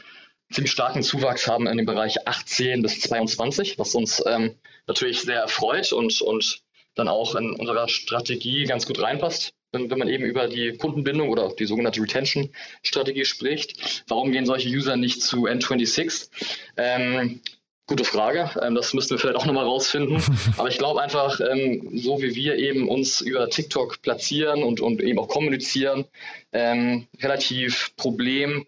ziemlich 0.52 0.70
starken 0.70 1.02
Zuwachs 1.02 1.48
haben 1.48 1.66
in 1.66 1.76
dem 1.76 1.86
Bereich 1.86 2.26
18 2.26 2.82
bis 2.82 3.00
22, 3.00 3.78
was 3.78 3.94
uns 3.94 4.22
ähm, 4.26 4.54
natürlich 4.86 5.22
sehr 5.22 5.40
erfreut 5.40 5.92
und, 5.92 6.20
und 6.20 6.62
dann 6.94 7.08
auch 7.08 7.34
in 7.34 7.50
unserer 7.52 7.88
Strategie 7.88 8.64
ganz 8.64 8.86
gut 8.86 9.02
reinpasst, 9.02 9.52
wenn, 9.72 9.90
wenn 9.90 9.98
man 9.98 10.08
eben 10.08 10.24
über 10.24 10.46
die 10.46 10.76
Kundenbindung 10.76 11.28
oder 11.30 11.52
die 11.58 11.66
sogenannte 11.66 12.00
Retention-Strategie 12.00 13.24
spricht. 13.24 14.04
Warum 14.06 14.30
gehen 14.30 14.46
solche 14.46 14.68
User 14.68 14.96
nicht 14.96 15.22
zu 15.22 15.46
N26? 15.46 16.28
Ähm, 16.76 17.40
Gute 17.86 18.04
Frage. 18.04 18.50
Ähm, 18.62 18.74
das 18.74 18.94
müssten 18.94 19.10
wir 19.10 19.18
vielleicht 19.18 19.36
auch 19.36 19.44
nochmal 19.44 19.64
rausfinden. 19.64 20.22
Aber 20.56 20.68
ich 20.68 20.78
glaube 20.78 21.02
einfach, 21.02 21.38
ähm, 21.40 21.90
so 21.94 22.22
wie 22.22 22.34
wir 22.34 22.56
eben 22.56 22.88
uns 22.88 23.20
über 23.20 23.50
TikTok 23.50 24.00
platzieren 24.00 24.62
und, 24.62 24.80
und 24.80 25.02
eben 25.02 25.18
auch 25.18 25.28
kommunizieren, 25.28 26.06
ähm, 26.52 27.06
relativ 27.20 27.94
problem 27.96 28.66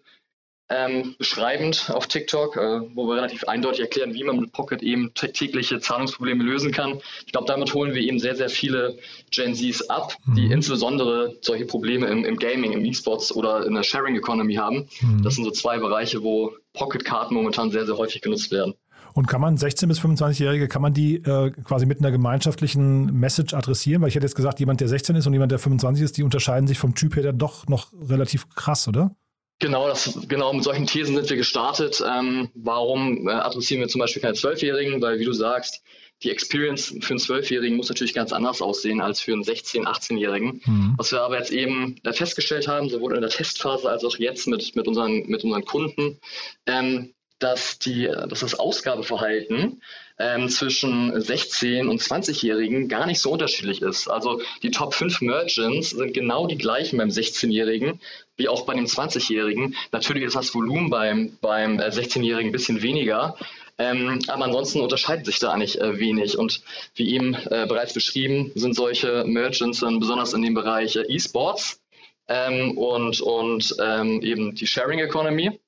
ähm, 0.69 1.15
beschreibend 1.17 1.89
auf 1.93 2.07
TikTok, 2.07 2.57
äh, 2.57 2.81
wo 2.93 3.07
wir 3.07 3.15
relativ 3.15 3.45
eindeutig 3.45 3.79
erklären, 3.81 4.13
wie 4.13 4.23
man 4.23 4.39
mit 4.39 4.51
Pocket 4.51 4.83
eben 4.83 5.13
tägliche 5.13 5.79
Zahlungsprobleme 5.79 6.43
lösen 6.43 6.71
kann. 6.71 6.99
Ich 7.25 7.31
glaube, 7.31 7.47
damit 7.47 7.73
holen 7.73 7.93
wir 7.93 8.01
eben 8.01 8.19
sehr, 8.19 8.35
sehr 8.35 8.49
viele 8.49 8.97
Gen 9.31 9.55
Zs 9.55 9.89
ab, 9.89 10.15
die 10.35 10.45
mhm. 10.45 10.51
insbesondere 10.51 11.37
solche 11.41 11.65
Probleme 11.65 12.07
im, 12.07 12.25
im 12.25 12.37
Gaming, 12.37 12.73
im 12.73 12.83
E-Sports 12.83 13.33
oder 13.33 13.65
in 13.65 13.75
der 13.75 13.83
Sharing 13.83 14.15
Economy 14.15 14.55
haben. 14.55 14.89
Mhm. 14.99 15.23
Das 15.23 15.35
sind 15.35 15.45
so 15.45 15.51
zwei 15.51 15.77
Bereiche, 15.79 16.21
wo 16.21 16.53
Pocket-Karten 16.73 17.33
momentan 17.33 17.71
sehr, 17.71 17.85
sehr 17.85 17.97
häufig 17.97 18.21
genutzt 18.21 18.51
werden. 18.51 18.75
Und 19.17 19.27
kann 19.27 19.41
man 19.41 19.57
16- 19.57 19.87
bis 19.87 19.99
25-Jährige, 19.99 20.67
kann 20.67 20.83
man 20.83 20.93
die 20.93 21.15
äh, 21.15 21.49
quasi 21.63 21.87
mit 21.87 21.97
einer 21.97 22.11
gemeinschaftlichen 22.11 23.05
Message 23.19 23.55
adressieren? 23.55 23.99
Weil 24.03 24.09
ich 24.09 24.15
hätte 24.15 24.27
jetzt 24.27 24.35
gesagt, 24.35 24.59
jemand, 24.59 24.79
der 24.79 24.87
16 24.87 25.15
ist 25.15 25.25
und 25.25 25.33
jemand, 25.33 25.51
der 25.51 25.57
25 25.57 26.05
ist, 26.05 26.17
die 26.17 26.23
unterscheiden 26.23 26.67
sich 26.67 26.77
vom 26.77 26.93
Typ 26.93 27.15
her 27.15 27.23
dann 27.23 27.39
doch 27.39 27.65
noch 27.65 27.87
relativ 27.93 28.47
krass, 28.53 28.87
oder? 28.87 29.15
Genau, 29.57 29.87
das, 29.87 30.19
genau 30.27 30.53
mit 30.53 30.63
solchen 30.63 30.85
Thesen 30.85 31.15
sind 31.15 31.27
wir 31.31 31.35
gestartet. 31.35 31.99
Ähm, 32.07 32.49
warum 32.53 33.27
äh, 33.27 33.31
adressieren 33.31 33.81
wir 33.81 33.87
zum 33.87 34.01
Beispiel 34.01 34.21
keine 34.21 34.35
Zwölfjährigen? 34.35 35.01
Weil, 35.01 35.17
wie 35.17 35.25
du 35.25 35.33
sagst, 35.33 35.81
die 36.21 36.29
Experience 36.29 36.95
für 36.99 37.09
einen 37.09 37.19
Zwölfjährigen 37.19 37.75
muss 37.75 37.89
natürlich 37.89 38.13
ganz 38.13 38.31
anders 38.31 38.61
aussehen 38.61 39.01
als 39.01 39.19
für 39.19 39.33
einen 39.33 39.41
16-, 39.41 39.85
18-Jährigen. 39.85 40.61
Mhm. 40.63 40.93
Was 40.97 41.11
wir 41.11 41.23
aber 41.23 41.39
jetzt 41.39 41.51
eben 41.51 41.95
äh, 42.03 42.13
festgestellt 42.13 42.67
haben, 42.67 42.87
sowohl 42.89 43.15
in 43.15 43.21
der 43.21 43.31
Testphase 43.31 43.89
als 43.89 44.05
auch 44.05 44.17
jetzt 44.17 44.45
mit, 44.45 44.75
mit, 44.75 44.87
unseren, 44.87 45.27
mit 45.27 45.43
unseren 45.43 45.65
Kunden, 45.65 46.19
ähm, 46.67 47.15
dass, 47.39 47.79
die, 47.79 48.07
dass 48.07 48.39
das 48.39 48.55
Ausgabeverhalten 48.55 49.81
ähm, 50.19 50.49
zwischen 50.49 51.13
16- 51.13 51.87
und 51.87 52.01
20-Jährigen 52.01 52.87
gar 52.87 53.05
nicht 53.05 53.21
so 53.21 53.31
unterschiedlich 53.31 53.81
ist. 53.81 54.07
Also 54.07 54.41
die 54.63 54.71
Top 54.71 54.93
5 54.93 55.21
Merchants 55.21 55.91
sind 55.91 56.13
genau 56.13 56.47
die 56.47 56.57
gleichen 56.57 56.97
beim 56.97 57.09
16-Jährigen 57.09 57.99
wie 58.37 58.47
auch 58.47 58.65
bei 58.65 58.75
dem 58.75 58.85
20-Jährigen. 58.85 59.75
Natürlich 59.91 60.23
ist 60.23 60.35
das 60.35 60.53
Volumen 60.53 60.89
beim, 60.89 61.37
beim 61.41 61.79
16-Jährigen 61.79 62.47
äh, 62.47 62.49
ein 62.49 62.51
bisschen 62.51 62.81
weniger, 62.81 63.35
ähm, 63.79 64.19
aber 64.27 64.45
ansonsten 64.45 64.79
unterscheidet 64.79 65.25
sich 65.25 65.39
da 65.39 65.51
eigentlich 65.51 65.81
äh, 65.81 65.99
wenig. 65.99 66.37
Und 66.37 66.61
wie 66.95 67.13
eben 67.13 67.33
äh, 67.33 67.65
bereits 67.67 67.93
beschrieben, 67.93 68.51
sind 68.55 68.75
solche 68.75 69.23
Merchants 69.25 69.81
dann 69.81 69.99
besonders 69.99 70.33
in 70.33 70.41
dem 70.41 70.53
Bereich 70.53 70.95
äh, 70.95 71.03
E-Sports 71.07 71.81
ähm, 72.27 72.77
und, 72.77 73.21
und 73.21 73.75
ähm, 73.79 74.21
eben 74.21 74.55
die 74.55 74.67
Sharing 74.67 74.99
Economy 74.99 75.59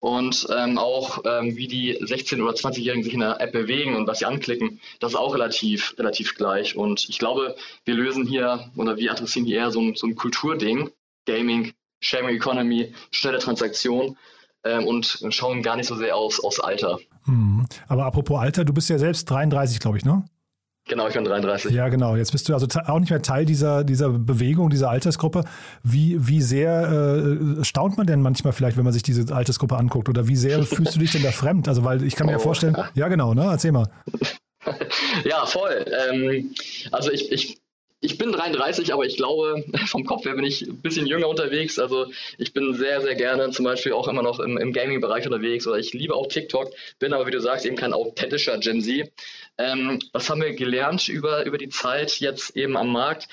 und 0.00 0.46
ähm, 0.56 0.78
auch 0.78 1.24
ähm, 1.24 1.56
wie 1.56 1.66
die 1.66 1.98
16- 1.98 2.40
oder 2.42 2.52
20-Jährigen 2.52 3.02
sich 3.02 3.14
in 3.14 3.20
der 3.20 3.40
App 3.40 3.52
bewegen 3.52 3.96
und 3.96 4.06
was 4.06 4.20
sie 4.20 4.26
anklicken, 4.26 4.80
das 5.00 5.12
ist 5.12 5.18
auch 5.18 5.34
relativ, 5.34 5.94
relativ 5.98 6.36
gleich. 6.36 6.76
Und 6.76 7.08
ich 7.08 7.18
glaube, 7.18 7.56
wir 7.84 7.94
lösen 7.94 8.26
hier 8.26 8.70
oder 8.76 8.96
wir 8.96 9.10
adressieren 9.10 9.46
hier 9.46 9.58
eher 9.58 9.70
so 9.70 9.80
ein, 9.80 9.94
so 9.96 10.06
ein 10.06 10.14
Kulturding, 10.14 10.90
Gaming, 11.26 11.72
Sharing 12.00 12.36
Economy, 12.36 12.94
schnelle 13.10 13.38
Transaktion 13.38 14.16
ähm, 14.64 14.86
und 14.86 15.24
schauen 15.30 15.62
gar 15.62 15.76
nicht 15.76 15.86
so 15.86 15.96
sehr 15.96 16.16
aus, 16.16 16.38
aus 16.40 16.60
Alter. 16.60 16.98
Hm. 17.24 17.66
Aber 17.88 18.06
apropos 18.06 18.38
Alter, 18.38 18.64
du 18.64 18.72
bist 18.72 18.88
ja 18.90 18.98
selbst 18.98 19.28
33, 19.28 19.80
glaube 19.80 19.98
ich, 19.98 20.04
ne? 20.04 20.24
Genau, 20.88 21.06
ich 21.06 21.14
bin 21.14 21.24
33. 21.24 21.70
Ja, 21.72 21.88
genau. 21.88 22.16
Jetzt 22.16 22.32
bist 22.32 22.48
du 22.48 22.54
also 22.54 22.66
auch 22.86 22.98
nicht 22.98 23.10
mehr 23.10 23.20
Teil 23.20 23.44
dieser, 23.44 23.84
dieser 23.84 24.08
Bewegung, 24.08 24.70
dieser 24.70 24.88
Altersgruppe. 24.88 25.44
Wie, 25.82 26.16
wie 26.18 26.40
sehr 26.40 26.90
äh, 27.60 27.64
staunt 27.64 27.98
man 27.98 28.06
denn 28.06 28.22
manchmal 28.22 28.54
vielleicht, 28.54 28.78
wenn 28.78 28.84
man 28.84 28.94
sich 28.94 29.02
diese 29.02 29.34
Altersgruppe 29.34 29.76
anguckt? 29.76 30.08
Oder 30.08 30.28
wie 30.28 30.36
sehr 30.36 30.62
fühlst 30.64 30.96
du 30.96 30.98
dich 30.98 31.12
denn 31.12 31.22
da 31.22 31.30
fremd? 31.30 31.68
Also, 31.68 31.84
weil 31.84 32.02
ich 32.02 32.16
kann 32.16 32.26
mir 32.26 32.32
oh, 32.32 32.36
ja 32.36 32.38
vorstellen, 32.40 32.74
ja. 32.74 32.88
ja, 32.94 33.08
genau, 33.08 33.34
ne? 33.34 33.44
Erzähl 33.44 33.72
mal. 33.72 33.90
ja, 35.24 35.44
voll. 35.44 35.84
Ähm, 36.10 36.54
also 36.90 37.12
ich, 37.12 37.30
ich 37.30 37.58
ich 38.00 38.16
bin 38.16 38.30
33, 38.30 38.92
aber 38.92 39.04
ich 39.04 39.16
glaube, 39.16 39.64
vom 39.86 40.04
Kopf 40.04 40.24
her 40.24 40.34
bin 40.34 40.44
ich 40.44 40.62
ein 40.62 40.80
bisschen 40.80 41.06
jünger 41.06 41.28
unterwegs. 41.28 41.78
Also 41.78 42.06
ich 42.36 42.52
bin 42.52 42.74
sehr, 42.74 43.00
sehr 43.00 43.14
gerne 43.14 43.50
zum 43.50 43.64
Beispiel 43.64 43.92
auch 43.92 44.08
immer 44.08 44.22
noch 44.22 44.40
im, 44.40 44.56
im 44.56 44.72
Gaming-Bereich 44.72 45.26
unterwegs 45.26 45.66
oder 45.66 45.78
ich 45.78 45.92
liebe 45.92 46.14
auch 46.14 46.28
TikTok, 46.28 46.72
bin 46.98 47.12
aber, 47.12 47.26
wie 47.26 47.32
du 47.32 47.40
sagst, 47.40 47.66
eben 47.66 47.76
kein 47.76 47.92
authentischer 47.92 48.58
Gen 48.58 48.82
Z. 48.82 49.10
Ähm, 49.58 49.98
was 50.12 50.30
haben 50.30 50.40
wir 50.40 50.54
gelernt 50.54 51.08
über, 51.08 51.44
über 51.44 51.58
die 51.58 51.68
Zeit 51.68 52.20
jetzt 52.20 52.56
eben 52.56 52.76
am 52.76 52.92
Markt? 52.92 53.28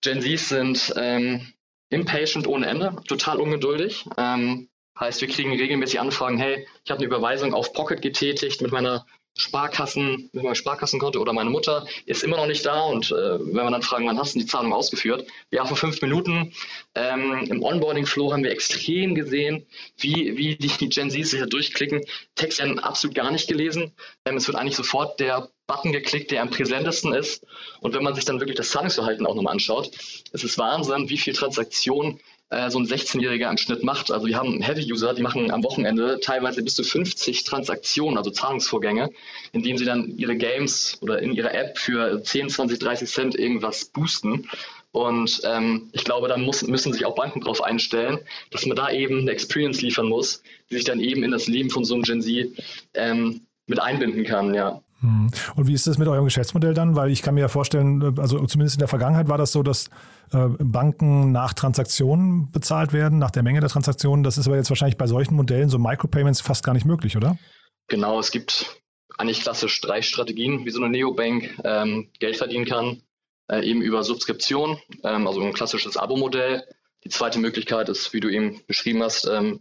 Gen 0.00 0.22
Zs 0.22 0.48
sind 0.48 0.94
ähm, 0.96 1.52
impatient 1.90 2.46
ohne 2.46 2.66
Ende, 2.66 2.94
total 3.08 3.40
ungeduldig. 3.40 4.04
Ähm, 4.16 4.68
heißt, 4.98 5.20
wir 5.20 5.28
kriegen 5.28 5.52
regelmäßig 5.52 6.00
Anfragen, 6.00 6.38
hey, 6.38 6.66
ich 6.84 6.90
habe 6.90 6.98
eine 6.98 7.06
Überweisung 7.06 7.54
auf 7.54 7.72
Pocket 7.72 8.00
getätigt 8.00 8.62
mit 8.62 8.70
meiner 8.70 9.06
Sparkassen, 9.38 10.28
meinem 10.32 10.56
Sparkassenkonto 10.56 11.20
oder 11.20 11.32
meine 11.32 11.48
Mutter 11.48 11.86
ist 12.06 12.24
immer 12.24 12.36
noch 12.36 12.46
nicht 12.46 12.66
da 12.66 12.82
und 12.82 13.10
äh, 13.12 13.38
wenn 13.38 13.54
wir 13.54 13.70
dann 13.70 13.82
fragen, 13.82 14.06
wann 14.06 14.18
hast 14.18 14.34
du 14.34 14.40
die 14.40 14.46
Zahlung 14.46 14.72
ausgeführt? 14.72 15.26
Ja, 15.50 15.64
vor 15.64 15.76
fünf 15.76 16.02
Minuten. 16.02 16.52
Ähm, 16.96 17.46
Im 17.48 17.62
Onboarding-Flow 17.62 18.32
haben 18.32 18.42
wir 18.42 18.50
extrem 18.50 19.14
gesehen, 19.14 19.64
wie, 19.96 20.36
wie 20.36 20.56
die 20.56 20.68
Gen 20.88 21.10
Zs 21.10 21.30
sich 21.30 21.40
da 21.40 21.46
durchklicken. 21.46 22.04
Text 22.34 22.58
werden 22.58 22.80
absolut 22.80 23.14
gar 23.14 23.30
nicht 23.30 23.48
gelesen. 23.48 23.92
Ähm, 24.24 24.36
es 24.36 24.48
wird 24.48 24.56
eigentlich 24.56 24.76
sofort 24.76 25.20
der 25.20 25.48
Button 25.68 25.92
geklickt, 25.92 26.32
der 26.32 26.42
am 26.42 26.50
präsentesten 26.50 27.14
ist. 27.14 27.46
Und 27.80 27.94
wenn 27.94 28.02
man 28.02 28.14
sich 28.14 28.24
dann 28.24 28.40
wirklich 28.40 28.56
das 28.56 28.70
Zahlungsverhalten 28.70 29.24
auch 29.24 29.36
nochmal 29.36 29.52
anschaut, 29.52 29.90
es 30.32 30.42
ist 30.42 30.58
Wahnsinn, 30.58 31.08
wie 31.10 31.18
viel 31.18 31.34
Transaktionen 31.34 32.18
äh, 32.50 32.70
so 32.70 32.78
ein 32.78 32.86
16-Jähriger 32.86 33.50
im 33.50 33.58
Schnitt 33.58 33.82
macht. 33.82 34.10
Also 34.10 34.26
wir 34.26 34.36
haben 34.36 34.62
Heavy-User, 34.62 35.14
die 35.14 35.22
machen 35.22 35.50
am 35.50 35.62
Wochenende 35.64 36.18
teilweise 36.20 36.62
bis 36.62 36.74
zu 36.74 36.82
50 36.82 37.44
Transaktionen, 37.44 38.16
also 38.16 38.30
Zahlungsvorgänge, 38.30 39.10
indem 39.52 39.76
sie 39.76 39.84
dann 39.84 40.16
ihre 40.16 40.36
Games 40.36 40.98
oder 41.00 41.20
in 41.20 41.32
ihrer 41.32 41.54
App 41.54 41.78
für 41.78 42.22
10, 42.22 42.48
20, 42.48 42.78
30 42.78 43.08
Cent 43.08 43.34
irgendwas 43.38 43.86
boosten. 43.86 44.48
Und 44.92 45.42
ähm, 45.44 45.90
ich 45.92 46.04
glaube, 46.04 46.28
da 46.28 46.38
muss, 46.38 46.62
müssen 46.62 46.92
sich 46.92 47.04
auch 47.04 47.14
Banken 47.14 47.40
darauf 47.42 47.62
einstellen, 47.62 48.18
dass 48.50 48.64
man 48.64 48.76
da 48.76 48.90
eben 48.90 49.20
eine 49.20 49.30
Experience 49.30 49.82
liefern 49.82 50.08
muss, 50.08 50.42
die 50.70 50.76
sich 50.76 50.84
dann 50.84 51.00
eben 51.00 51.22
in 51.22 51.30
das 51.30 51.46
Leben 51.46 51.70
von 51.70 51.84
so 51.84 51.94
einem 51.94 52.04
Gen 52.04 52.22
Z 52.22 52.50
ähm, 52.94 53.42
mit 53.66 53.80
einbinden 53.80 54.24
kann, 54.24 54.54
ja. 54.54 54.82
Hm. 55.00 55.30
Und 55.54 55.66
wie 55.68 55.74
ist 55.74 55.86
das 55.86 55.98
mit 55.98 56.08
eurem 56.08 56.24
Geschäftsmodell 56.24 56.74
dann? 56.74 56.96
Weil 56.96 57.10
ich 57.10 57.22
kann 57.22 57.34
mir 57.34 57.42
ja 57.42 57.48
vorstellen, 57.48 58.18
also 58.18 58.44
zumindest 58.46 58.76
in 58.76 58.80
der 58.80 58.88
Vergangenheit 58.88 59.28
war 59.28 59.38
das 59.38 59.52
so, 59.52 59.62
dass 59.62 59.88
äh, 60.32 60.48
Banken 60.58 61.30
nach 61.30 61.52
Transaktionen 61.54 62.50
bezahlt 62.50 62.92
werden, 62.92 63.18
nach 63.18 63.30
der 63.30 63.42
Menge 63.42 63.60
der 63.60 63.68
Transaktionen. 63.68 64.24
Das 64.24 64.38
ist 64.38 64.46
aber 64.46 64.56
jetzt 64.56 64.70
wahrscheinlich 64.70 64.98
bei 64.98 65.06
solchen 65.06 65.36
Modellen, 65.36 65.68
so 65.68 65.78
Micropayments, 65.78 66.40
fast 66.40 66.64
gar 66.64 66.74
nicht 66.74 66.86
möglich, 66.86 67.16
oder? 67.16 67.38
Genau, 67.86 68.18
es 68.18 68.30
gibt 68.30 68.80
eigentlich 69.16 69.40
klassisch 69.40 69.80
drei 69.80 70.02
Strategien, 70.02 70.64
wie 70.64 70.70
so 70.70 70.80
eine 70.82 70.90
Neobank 70.90 71.58
ähm, 71.64 72.10
Geld 72.18 72.36
verdienen 72.36 72.64
kann. 72.64 73.02
Äh, 73.50 73.64
eben 73.64 73.80
über 73.80 74.02
Subskription, 74.02 74.78
ähm, 75.04 75.26
also 75.26 75.40
ein 75.40 75.54
klassisches 75.54 75.96
Abo-Modell. 75.96 76.64
Die 77.04 77.08
zweite 77.08 77.38
Möglichkeit 77.38 77.88
ist, 77.88 78.12
wie 78.12 78.20
du 78.20 78.28
eben 78.28 78.60
beschrieben 78.66 79.02
hast, 79.02 79.26
ähm, 79.26 79.60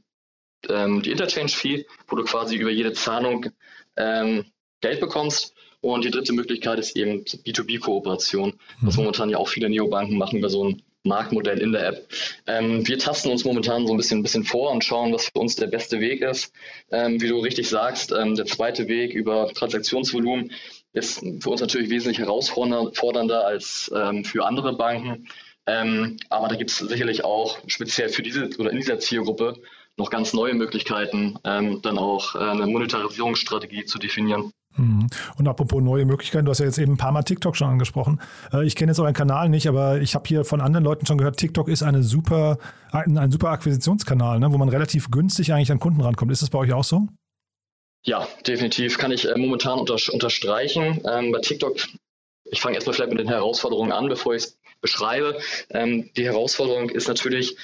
ähm 0.67 1.01
die 1.01 1.12
Interchange-Fee, 1.12 1.86
wo 2.08 2.17
du 2.17 2.24
quasi 2.24 2.58
über 2.58 2.70
jede 2.70 2.94
Zahlung 2.94 3.46
ähm, 3.96 4.46
Geld 4.81 5.00
bekommst. 5.00 5.53
Und 5.81 6.03
die 6.03 6.12
dritte 6.12 6.34
Möglichkeit 6.34 6.79
ist 6.79 6.96
eben 6.98 7.24
B2B-Kooperation, 7.24 8.53
was 8.81 8.98
mhm. 8.98 9.03
momentan 9.03 9.29
ja 9.29 9.38
auch 9.38 9.48
viele 9.48 9.69
Neobanken 9.69 10.17
machen 10.17 10.39
über 10.39 10.50
so 10.50 10.65
ein 10.65 10.81
Marktmodell 11.03 11.60
in 11.60 11.72
der 11.72 11.88
App. 11.88 12.07
Ähm, 12.48 12.88
wir 12.88 13.00
tasten 13.00 13.29
uns 13.29 13.46
momentan 13.46 13.88
so 13.88 13.93
ein 13.93 13.98
bisschen, 13.98 14.19
ein 14.19 14.24
bisschen 14.24 14.43
vor 14.43 14.72
und 14.72 14.84
schauen, 14.84 15.13
was 15.13 15.25
für 15.25 15.39
uns 15.39 15.55
der 15.55 15.67
beste 15.67 16.00
Weg 16.00 16.22
ist. 16.22 16.51
Ähm, 16.91 17.22
wie 17.22 17.27
du 17.27 17.39
richtig 17.39 17.69
sagst, 17.69 18.12
ähm, 18.12 18.36
der 18.36 18.46
zweite 18.46 18.88
Weg 18.88 19.13
über 19.13 19.51
Transaktionsvolumen 19.53 20.51
ist 20.93 21.19
für 21.39 21.50
uns 21.50 21.62
natürlich 21.62 21.89
wesentlich 21.89 22.19
herausfordernder 22.19 23.46
als 23.46 23.91
ähm, 23.96 24.25
für 24.25 24.46
andere 24.46 24.75
Banken. 24.75 25.27
Ähm, 25.65 26.17
aber 26.29 26.48
da 26.48 26.55
gibt 26.55 26.72
es 26.72 26.77
sicherlich 26.77 27.24
auch 27.24 27.60
speziell 27.67 28.10
für 28.10 28.24
diese 28.24 28.50
oder 28.57 28.72
in 28.72 28.77
dieser 28.77 29.00
Zielgruppe 29.00 29.55
noch 29.98 30.10
ganz 30.10 30.34
neue 30.34 30.53
Möglichkeiten, 30.53 31.38
ähm, 31.43 31.81
dann 31.81 31.98
auch 31.98 32.36
äh, 32.36 32.39
eine 32.39 32.67
Monetarisierungsstrategie 32.67 33.86
zu 33.86 33.98
definieren. 33.98 34.53
Mhm. 34.77 35.07
Und 35.38 35.48
apropos 35.48 35.81
neue 35.81 36.05
Möglichkeiten, 36.05 36.46
du 36.46 36.51
hast 36.51 36.60
ja 36.60 36.65
jetzt 36.65 36.77
eben 36.77 36.93
ein 36.93 36.98
paar 36.98 37.12
Mal 37.12 37.24
TikTok 37.24 37.55
schon 37.55 37.67
angesprochen. 37.67 38.19
Äh, 38.53 38.65
ich 38.65 38.75
kenne 38.75 38.91
jetzt 38.91 39.00
euren 39.00 39.13
Kanal 39.13 39.50
nicht, 39.50 39.67
aber 39.67 40.00
ich 40.01 40.15
habe 40.15 40.27
hier 40.27 40.46
von 40.46 40.62
anderen 40.62 40.84
Leuten 40.84 41.05
schon 41.05 41.17
gehört, 41.17 41.38
TikTok 41.38 41.67
ist 41.67 41.84
eine 41.84 42.03
super, 42.03 42.57
ein, 42.91 43.31
super 43.31 43.50
Akquisitionskanal, 43.50 44.39
ne, 44.39 44.51
wo 44.51 44.57
man 44.57 44.69
relativ 44.69 45.12
günstig 45.12 45.53
eigentlich 45.53 45.72
an 45.72 45.79
Kunden 45.79 46.01
rankommt. 46.01 46.31
Ist 46.31 46.41
das 46.41 46.50
bei 46.50 46.60
euch 46.60 46.74
auch 46.74 46.84
so? 46.84 47.07
Ja, 48.03 48.27
definitiv 48.46 48.98
kann 48.98 49.12
ich 49.12 49.27
äh, 49.27 49.38
momentan 49.38 49.79
unter, 49.79 49.98
unterstreichen. 50.12 51.01
Ähm, 51.12 51.31
bei 51.31 51.39
TikTok, 51.39 51.77
ich 52.46 52.62
fange 52.62 52.75
erstmal 52.75 52.93
vielleicht 52.93 53.12
mit 53.12 53.19
den 53.19 53.27
Herausforderungen 53.27 53.91
an, 53.91 54.07
bevor 54.07 54.36
ich 54.36 54.43
es 54.43 54.60
beschreibe. 54.81 55.39
Ähm, 55.72 56.10
die 56.15 56.25
Herausforderung 56.25 56.89
ist 56.89 57.07
natürlich, 57.07 57.57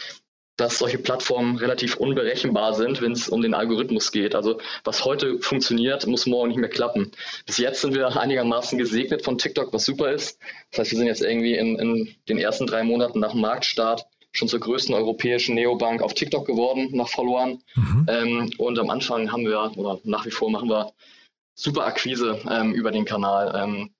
dass 0.57 0.79
solche 0.79 0.99
Plattformen 0.99 1.57
relativ 1.57 1.95
unberechenbar 1.95 2.73
sind, 2.73 3.01
wenn 3.01 3.13
es 3.13 3.27
um 3.27 3.41
den 3.41 3.53
Algorithmus 3.53 4.11
geht. 4.11 4.35
Also 4.35 4.59
was 4.83 5.03
heute 5.03 5.39
funktioniert, 5.39 6.05
muss 6.05 6.25
morgen 6.25 6.49
nicht 6.49 6.59
mehr 6.59 6.69
klappen. 6.69 7.11
Bis 7.45 7.57
jetzt 7.57 7.81
sind 7.81 7.95
wir 7.95 8.15
einigermaßen 8.15 8.77
gesegnet 8.77 9.23
von 9.23 9.37
TikTok, 9.37 9.73
was 9.73 9.85
super 9.85 10.11
ist. 10.11 10.39
Das 10.71 10.79
heißt, 10.79 10.91
wir 10.91 10.97
sind 10.99 11.07
jetzt 11.07 11.23
irgendwie 11.23 11.55
in, 11.55 11.79
in 11.79 12.15
den 12.29 12.37
ersten 12.37 12.67
drei 12.67 12.83
Monaten 12.83 13.19
nach 13.19 13.31
dem 13.31 13.41
Marktstart 13.41 14.05
schon 14.31 14.47
zur 14.47 14.59
größten 14.59 14.93
europäischen 14.93 15.55
Neobank 15.55 16.01
auf 16.01 16.13
TikTok 16.13 16.45
geworden, 16.45 16.89
nach 16.91 17.07
Followern. 17.07 17.59
Mhm. 17.75 18.05
Ähm, 18.09 18.51
und 18.57 18.79
am 18.79 18.89
Anfang 18.89 19.31
haben 19.31 19.45
wir, 19.45 19.71
oder 19.75 19.99
nach 20.03 20.25
wie 20.25 20.31
vor 20.31 20.49
machen 20.49 20.69
wir 20.69 20.91
super 21.55 21.85
Akquise 21.85 22.39
ähm, 22.49 22.73
über 22.73 22.91
den 22.91 23.05
Kanal. 23.05 23.53
Ähm, 23.55 23.92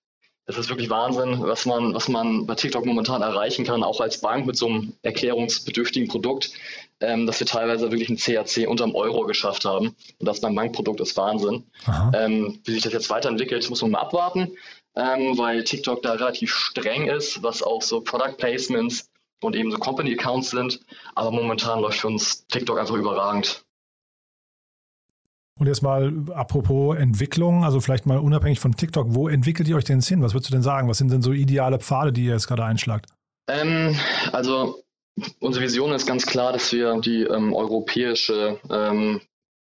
es 0.46 0.58
ist 0.58 0.70
wirklich 0.70 0.90
Wahnsinn, 0.90 1.42
was 1.42 1.66
man, 1.66 1.94
was 1.94 2.10
man 2.10 2.46
bei 2.46 2.56
TikTok 2.56 2.86
momentan 2.86 3.22
erreichen 3.22 3.66
kann, 3.66 3.84
auch 3.84 4.02
als 4.02 4.20
Bank 4.20 4.46
mit 4.46 4.58
so 4.58 4.68
einem 4.68 4.94
erklärungsbedürftigen 5.02 6.10
Produkt, 6.10 6.52
ähm, 7.00 7.26
dass 7.26 7.40
wir 7.40 7.48
teilweise 7.48 7.92
wirklich 7.92 8.10
ein 8.10 8.18
CAC 8.18 8.68
unterm 8.68 8.94
Euro 8.94 9.26
geschafft 9.26 9.64
haben. 9.64 9.96
Und 10.20 10.28
das 10.28 10.42
beim 10.42 10.56
Bankprodukt 10.56 11.00
ist 11.00 11.16
Wahnsinn. 11.16 11.64
Ähm, 12.14 12.60
wie 12.66 12.74
sich 12.74 12.84
das 12.84 12.94
jetzt 12.94 13.10
weiterentwickelt, 13.10 13.70
muss 13.70 13.82
man 13.82 13.92
mal 13.92 14.00
abwarten, 14.00 14.52
ähm, 14.96 15.38
weil 15.38 15.64
TikTok 15.64 16.02
da 16.02 16.14
relativ 16.14 16.54
streng 16.54 17.08
ist, 17.08 17.42
was 17.42 17.64
auch 17.64 17.82
so 17.82 18.02
Product 18.02 18.36
Placements 18.38 19.10
und 19.42 19.56
eben 19.56 19.72
so 19.72 19.78
Company 19.78 20.14
Accounts 20.14 20.50
sind. 20.50 20.82
Aber 21.16 21.32
momentan 21.32 21.80
läuft 21.80 22.00
für 22.00 22.08
uns 22.08 22.46
TikTok 22.48 22.80
einfach 22.80 22.96
überragend. 22.96 23.64
Und 25.64 25.68
jetzt 25.68 25.82
mal 25.82 26.12
apropos 26.36 26.98
Entwicklung, 26.98 27.64
also 27.64 27.80
vielleicht 27.80 28.06
mal 28.06 28.18
unabhängig 28.18 28.60
von 28.60 28.76
TikTok, 28.76 29.06
wo 29.12 29.30
entwickelt 29.30 29.66
ihr 29.70 29.78
euch 29.78 29.86
denn 29.86 30.02
hin? 30.02 30.22
Was 30.22 30.34
würdest 30.34 30.50
du 30.50 30.56
denn 30.56 30.62
sagen? 30.62 30.90
Was 30.90 30.98
sind 30.98 31.10
denn 31.10 31.22
so 31.22 31.32
ideale 31.32 31.80
Pfade, 31.80 32.12
die 32.12 32.26
ihr 32.26 32.34
jetzt 32.34 32.50
gerade 32.50 32.66
einschlagt? 32.66 33.06
Ähm, 33.48 33.98
also 34.34 34.84
unsere 35.40 35.64
Vision 35.64 35.94
ist 35.94 36.06
ganz 36.06 36.26
klar, 36.26 36.52
dass 36.52 36.74
wir 36.74 37.00
die 37.00 37.22
ähm, 37.22 37.54
europäische 37.54 38.60
ähm, 38.70 39.22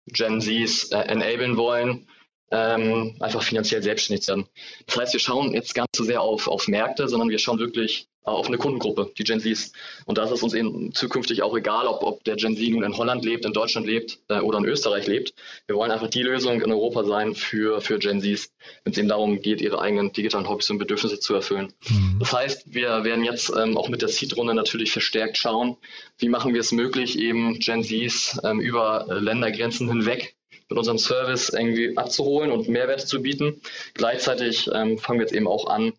Gen 0.07 0.41
Zs 0.41 0.91
äh, 0.91 0.97
enablen 1.03 1.55
wollen, 1.55 2.05
ähm, 2.51 3.15
einfach 3.19 3.43
finanziell 3.43 3.83
selbstständig 3.83 4.25
zu 4.25 4.31
werden. 4.31 4.47
Das 4.85 4.97
heißt, 4.97 5.13
wir 5.13 5.19
schauen 5.19 5.53
jetzt 5.53 5.75
gar 5.75 5.83
nicht 5.83 5.95
so 5.95 6.03
sehr 6.03 6.21
auf, 6.21 6.47
auf 6.47 6.67
Märkte, 6.67 7.07
sondern 7.07 7.29
wir 7.29 7.39
schauen 7.39 7.59
wirklich 7.59 8.07
auf 8.27 8.47
eine 8.47 8.57
Kundengruppe, 8.57 9.11
die 9.17 9.23
Gen 9.23 9.39
Zs. 9.39 9.71
Und 10.05 10.17
da 10.17 10.25
ist 10.25 10.31
es 10.31 10.43
uns 10.43 10.53
eben 10.53 10.93
zukünftig 10.93 11.43
auch 11.43 11.55
egal, 11.55 11.87
ob, 11.87 12.03
ob 12.03 12.23
der 12.25 12.35
Gen 12.35 12.57
Z 12.57 12.69
nun 12.69 12.83
in 12.83 12.97
Holland 12.97 13.23
lebt, 13.23 13.45
in 13.45 13.53
Deutschland 13.53 13.87
lebt 13.87 14.19
äh, 14.27 14.39
oder 14.39 14.59
in 14.59 14.65
Österreich 14.65 15.07
lebt. 15.07 15.33
Wir 15.65 15.75
wollen 15.75 15.91
einfach 15.91 16.09
die 16.09 16.23
Lösung 16.23 16.61
in 16.61 16.71
Europa 16.71 17.05
sein 17.05 17.35
für, 17.35 17.81
für 17.81 17.99
Gen 17.99 18.21
Zs, 18.21 18.51
wenn 18.83 18.91
es 18.91 18.99
eben 18.99 19.07
darum 19.07 19.41
geht, 19.41 19.61
ihre 19.61 19.81
eigenen 19.81 20.11
digitalen 20.11 20.47
Hobbys 20.49 20.69
und 20.69 20.77
Bedürfnisse 20.77 21.19
zu 21.19 21.35
erfüllen. 21.35 21.73
Mhm. 21.89 22.17
Das 22.19 22.33
heißt, 22.33 22.73
wir 22.73 23.03
werden 23.03 23.23
jetzt 23.23 23.51
ähm, 23.57 23.77
auch 23.77 23.87
mit 23.87 24.01
der 24.01 24.09
Seed-Runde 24.09 24.53
natürlich 24.53 24.91
verstärkt 24.91 25.37
schauen, 25.37 25.77
wie 26.17 26.29
machen 26.29 26.53
wir 26.53 26.61
es 26.61 26.71
möglich, 26.71 27.17
eben 27.17 27.59
Gen 27.59 27.83
Zs 27.83 28.39
ähm, 28.43 28.59
über 28.59 29.07
äh, 29.09 29.13
Ländergrenzen 29.19 29.87
hinweg 29.87 30.36
mit 30.69 30.77
unserem 30.77 30.97
Service 30.97 31.49
irgendwie 31.49 31.97
abzuholen 31.97 32.51
und 32.51 32.67
Mehrwerte 32.67 33.05
zu 33.05 33.21
bieten. 33.21 33.61
Gleichzeitig 33.93 34.69
ähm, 34.73 34.97
fangen 34.97 35.19
wir 35.19 35.25
jetzt 35.25 35.35
eben 35.35 35.47
auch 35.47 35.67
an, 35.67 35.93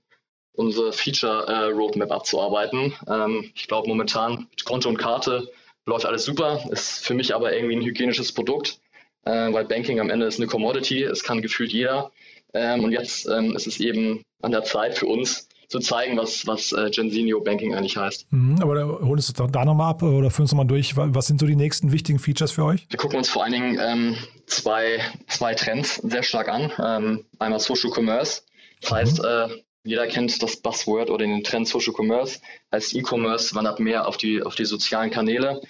unsere 0.52 0.92
Feature-Roadmap 0.92 2.10
äh, 2.10 2.14
abzuarbeiten. 2.14 2.94
Ähm, 3.08 3.50
ich 3.54 3.68
glaube, 3.68 3.88
momentan 3.88 4.48
mit 4.50 4.64
Konto 4.64 4.88
und 4.88 4.98
Karte 4.98 5.50
läuft 5.87 6.04
alles 6.04 6.25
super, 6.25 6.64
ist 6.70 7.04
für 7.06 7.14
mich 7.14 7.34
aber 7.34 7.54
irgendwie 7.54 7.76
ein 7.76 7.84
hygienisches 7.84 8.32
Produkt, 8.32 8.80
äh, 9.25 9.52
weil 9.52 9.64
Banking 9.64 10.00
am 10.00 10.10
Ende 10.10 10.26
ist 10.26 10.38
eine 10.38 10.48
Commodity, 10.48 11.02
es 11.04 11.22
kann 11.22 11.42
gefühlt 11.42 11.72
jeder. 11.72 12.10
Ähm, 12.52 12.84
und 12.84 12.92
jetzt 12.92 13.28
ähm, 13.28 13.54
ist 13.54 13.66
es 13.66 13.78
eben 13.80 14.22
an 14.42 14.52
der 14.52 14.64
Zeit 14.64 14.98
für 14.98 15.06
uns, 15.06 15.48
zu 15.68 15.80
zeigen, 15.80 16.16
was, 16.16 16.46
was 16.46 16.72
äh, 16.72 16.90
Genzinio 16.90 17.40
Banking 17.40 17.75
eigentlich 17.75 17.96
heißt. 17.96 18.26
Mhm, 18.32 18.60
aber 18.60 18.75
da, 18.75 18.87
hol 18.87 19.12
uns 19.12 19.32
da, 19.32 19.46
da 19.46 19.64
nochmal 19.64 19.90
ab 19.90 20.02
oder 20.02 20.30
führen 20.30 20.44
uns 20.44 20.52
nochmal 20.52 20.66
durch. 20.66 20.96
Was 20.96 21.26
sind 21.26 21.40
so 21.40 21.46
die 21.46 21.56
nächsten 21.56 21.92
wichtigen 21.92 22.18
Features 22.18 22.52
für 22.52 22.64
euch? 22.64 22.87
Wir 22.88 22.98
gucken 22.98 23.18
uns 23.18 23.28
vor 23.28 23.44
allen 23.44 23.52
Dingen 23.52 23.78
ähm, 23.80 24.16
zwei, 24.46 25.00
zwei 25.26 25.54
Trends 25.54 25.96
sehr 25.96 26.22
stark 26.22 26.48
an. 26.48 26.72
Ähm, 26.82 27.25
einmal 27.38 27.60
Social 27.60 27.90
Commerce. 27.90 28.42
Das 28.80 28.90
mhm. 28.90 28.94
heißt, 28.94 29.25
äh, 29.25 29.48
jeder 29.84 30.06
kennt 30.06 30.42
das 30.42 30.56
Buzzword 30.56 31.08
oder 31.08 31.25
den 31.25 31.44
Trend 31.44 31.68
Social 31.68 31.94
Commerce. 31.96 32.40
Heißt 32.72 32.94
E-Commerce 32.94 33.54
wandert 33.54 33.80
mehr 33.80 34.06
auf 34.08 34.16
die, 34.16 34.42
auf 34.42 34.54
die 34.54 34.64
sozialen 34.64 35.10
Kanäle. 35.10 35.60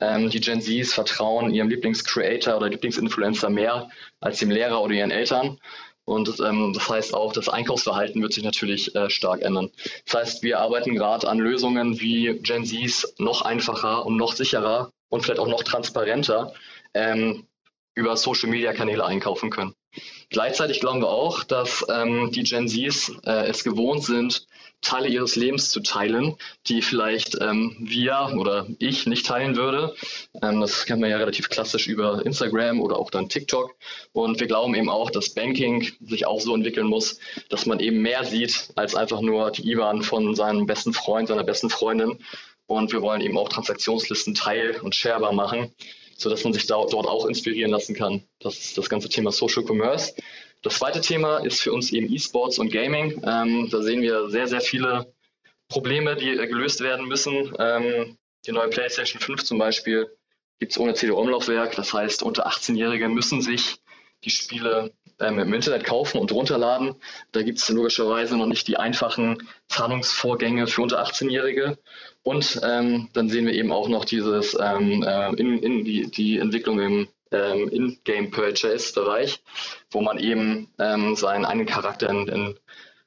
Ähm, 0.00 0.30
die 0.30 0.40
Gen 0.40 0.60
Zs 0.60 0.94
vertrauen 0.94 1.52
ihrem 1.52 1.68
Lieblingscreator 1.68 2.56
oder 2.56 2.68
Lieblingsinfluencer 2.70 3.50
mehr 3.50 3.88
als 4.20 4.38
dem 4.38 4.50
Lehrer 4.50 4.82
oder 4.82 4.94
ihren 4.94 5.10
Eltern. 5.10 5.58
Und 6.08 6.40
ähm, 6.40 6.72
das 6.72 6.88
heißt 6.88 7.14
auch, 7.14 7.34
das 7.34 7.50
Einkaufsverhalten 7.50 8.22
wird 8.22 8.32
sich 8.32 8.42
natürlich 8.42 8.94
äh, 8.94 9.10
stark 9.10 9.42
ändern. 9.42 9.70
Das 10.06 10.14
heißt, 10.14 10.42
wir 10.42 10.58
arbeiten 10.58 10.94
gerade 10.94 11.28
an 11.28 11.38
Lösungen, 11.38 12.00
wie 12.00 12.38
Gen 12.42 12.64
Zs 12.64 13.14
noch 13.18 13.42
einfacher 13.42 14.06
und 14.06 14.16
noch 14.16 14.32
sicherer 14.32 14.90
und 15.10 15.22
vielleicht 15.22 15.38
auch 15.38 15.48
noch 15.48 15.62
transparenter 15.62 16.54
ähm, 16.94 17.46
über 17.98 18.16
Social-Media-Kanäle 18.16 19.04
einkaufen 19.04 19.50
können. 19.50 19.74
Gleichzeitig 20.30 20.80
glauben 20.80 21.00
wir 21.00 21.08
auch, 21.08 21.42
dass 21.42 21.84
ähm, 21.92 22.30
die 22.32 22.44
Gen 22.44 22.68
Zs 22.68 23.12
äh, 23.24 23.48
es 23.48 23.64
gewohnt 23.64 24.04
sind, 24.04 24.46
Teile 24.80 25.08
ihres 25.08 25.34
Lebens 25.34 25.70
zu 25.70 25.80
teilen, 25.80 26.36
die 26.68 26.82
vielleicht 26.82 27.36
ähm, 27.40 27.76
wir 27.80 28.32
oder 28.36 28.68
ich 28.78 29.06
nicht 29.06 29.26
teilen 29.26 29.56
würde. 29.56 29.96
Ähm, 30.40 30.60
das 30.60 30.86
kennen 30.86 31.02
wir 31.02 31.08
ja 31.08 31.16
relativ 31.16 31.48
klassisch 31.48 31.88
über 31.88 32.24
Instagram 32.24 32.80
oder 32.80 32.96
auch 32.96 33.10
dann 33.10 33.28
TikTok. 33.28 33.74
Und 34.12 34.38
wir 34.38 34.46
glauben 34.46 34.76
eben 34.76 34.88
auch, 34.88 35.10
dass 35.10 35.30
Banking 35.30 35.90
sich 36.00 36.26
auch 36.26 36.40
so 36.40 36.54
entwickeln 36.54 36.86
muss, 36.86 37.18
dass 37.48 37.66
man 37.66 37.80
eben 37.80 38.00
mehr 38.02 38.24
sieht 38.24 38.68
als 38.76 38.94
einfach 38.94 39.20
nur 39.20 39.50
die 39.50 39.68
IBAN 39.72 40.02
von 40.02 40.36
seinem 40.36 40.66
besten 40.66 40.92
Freund, 40.92 41.26
seiner 41.26 41.44
besten 41.44 41.70
Freundin. 41.70 42.18
Und 42.66 42.92
wir 42.92 43.02
wollen 43.02 43.22
eben 43.22 43.36
auch 43.36 43.48
Transaktionslisten 43.48 44.34
teil- 44.34 44.78
und 44.82 44.94
sharebar 44.94 45.32
machen, 45.32 45.72
sodass 46.18 46.44
man 46.44 46.52
sich 46.52 46.66
da, 46.66 46.74
dort 46.90 47.06
auch 47.06 47.26
inspirieren 47.26 47.70
lassen 47.70 47.94
kann. 47.94 48.22
Das 48.40 48.58
ist 48.58 48.76
das 48.76 48.90
ganze 48.90 49.08
Thema 49.08 49.32
Social 49.32 49.64
Commerce. 49.64 50.14
Das 50.62 50.78
zweite 50.78 51.00
Thema 51.00 51.38
ist 51.38 51.62
für 51.62 51.72
uns 51.72 51.92
eben 51.92 52.12
E-Sports 52.12 52.58
und 52.58 52.70
Gaming. 52.70 53.22
Ähm, 53.24 53.68
da 53.70 53.80
sehen 53.80 54.02
wir 54.02 54.28
sehr, 54.28 54.48
sehr 54.48 54.60
viele 54.60 55.12
Probleme, 55.68 56.16
die 56.16 56.30
äh, 56.30 56.46
gelöst 56.48 56.80
werden 56.80 57.06
müssen. 57.06 57.54
Ähm, 57.58 58.18
die 58.46 58.52
neue 58.52 58.68
PlayStation 58.68 59.20
5 59.20 59.44
zum 59.44 59.58
Beispiel 59.58 60.10
gibt 60.58 60.72
es 60.72 60.78
ohne 60.78 60.94
CD-ROM-Laufwerk. 60.94 61.76
Das 61.76 61.94
heißt, 61.94 62.24
unter 62.24 62.48
18-Jährige 62.48 63.08
müssen 63.08 63.40
sich 63.40 63.76
die 64.24 64.30
Spiele 64.30 64.92
ähm, 65.20 65.38
im 65.38 65.52
Internet 65.52 65.84
kaufen 65.84 66.18
und 66.18 66.32
runterladen. 66.32 66.94
Da 67.32 67.42
gibt 67.42 67.58
es 67.58 67.68
logischerweise 67.68 68.36
noch 68.36 68.46
nicht 68.46 68.68
die 68.68 68.76
einfachen 68.76 69.48
Zahlungsvorgänge 69.68 70.66
für 70.66 70.82
unter 70.82 71.02
18-Jährige. 71.02 71.78
Und 72.22 72.60
ähm, 72.62 73.08
dann 73.12 73.28
sehen 73.28 73.46
wir 73.46 73.54
eben 73.54 73.72
auch 73.72 73.88
noch 73.88 74.04
dieses 74.04 74.56
ähm, 74.60 75.02
äh, 75.02 75.30
in, 75.34 75.62
in 75.62 75.84
die, 75.84 76.10
die 76.10 76.38
Entwicklung 76.38 76.80
im 76.80 77.08
ähm, 77.30 77.68
In-Game-Purchase-Bereich, 77.68 79.42
wo 79.90 80.00
man 80.00 80.18
eben 80.18 80.68
ähm, 80.78 81.16
seinen 81.16 81.44
eigenen 81.44 81.66
Charakter 81.66 82.08
in, 82.08 82.28
in 82.28 82.58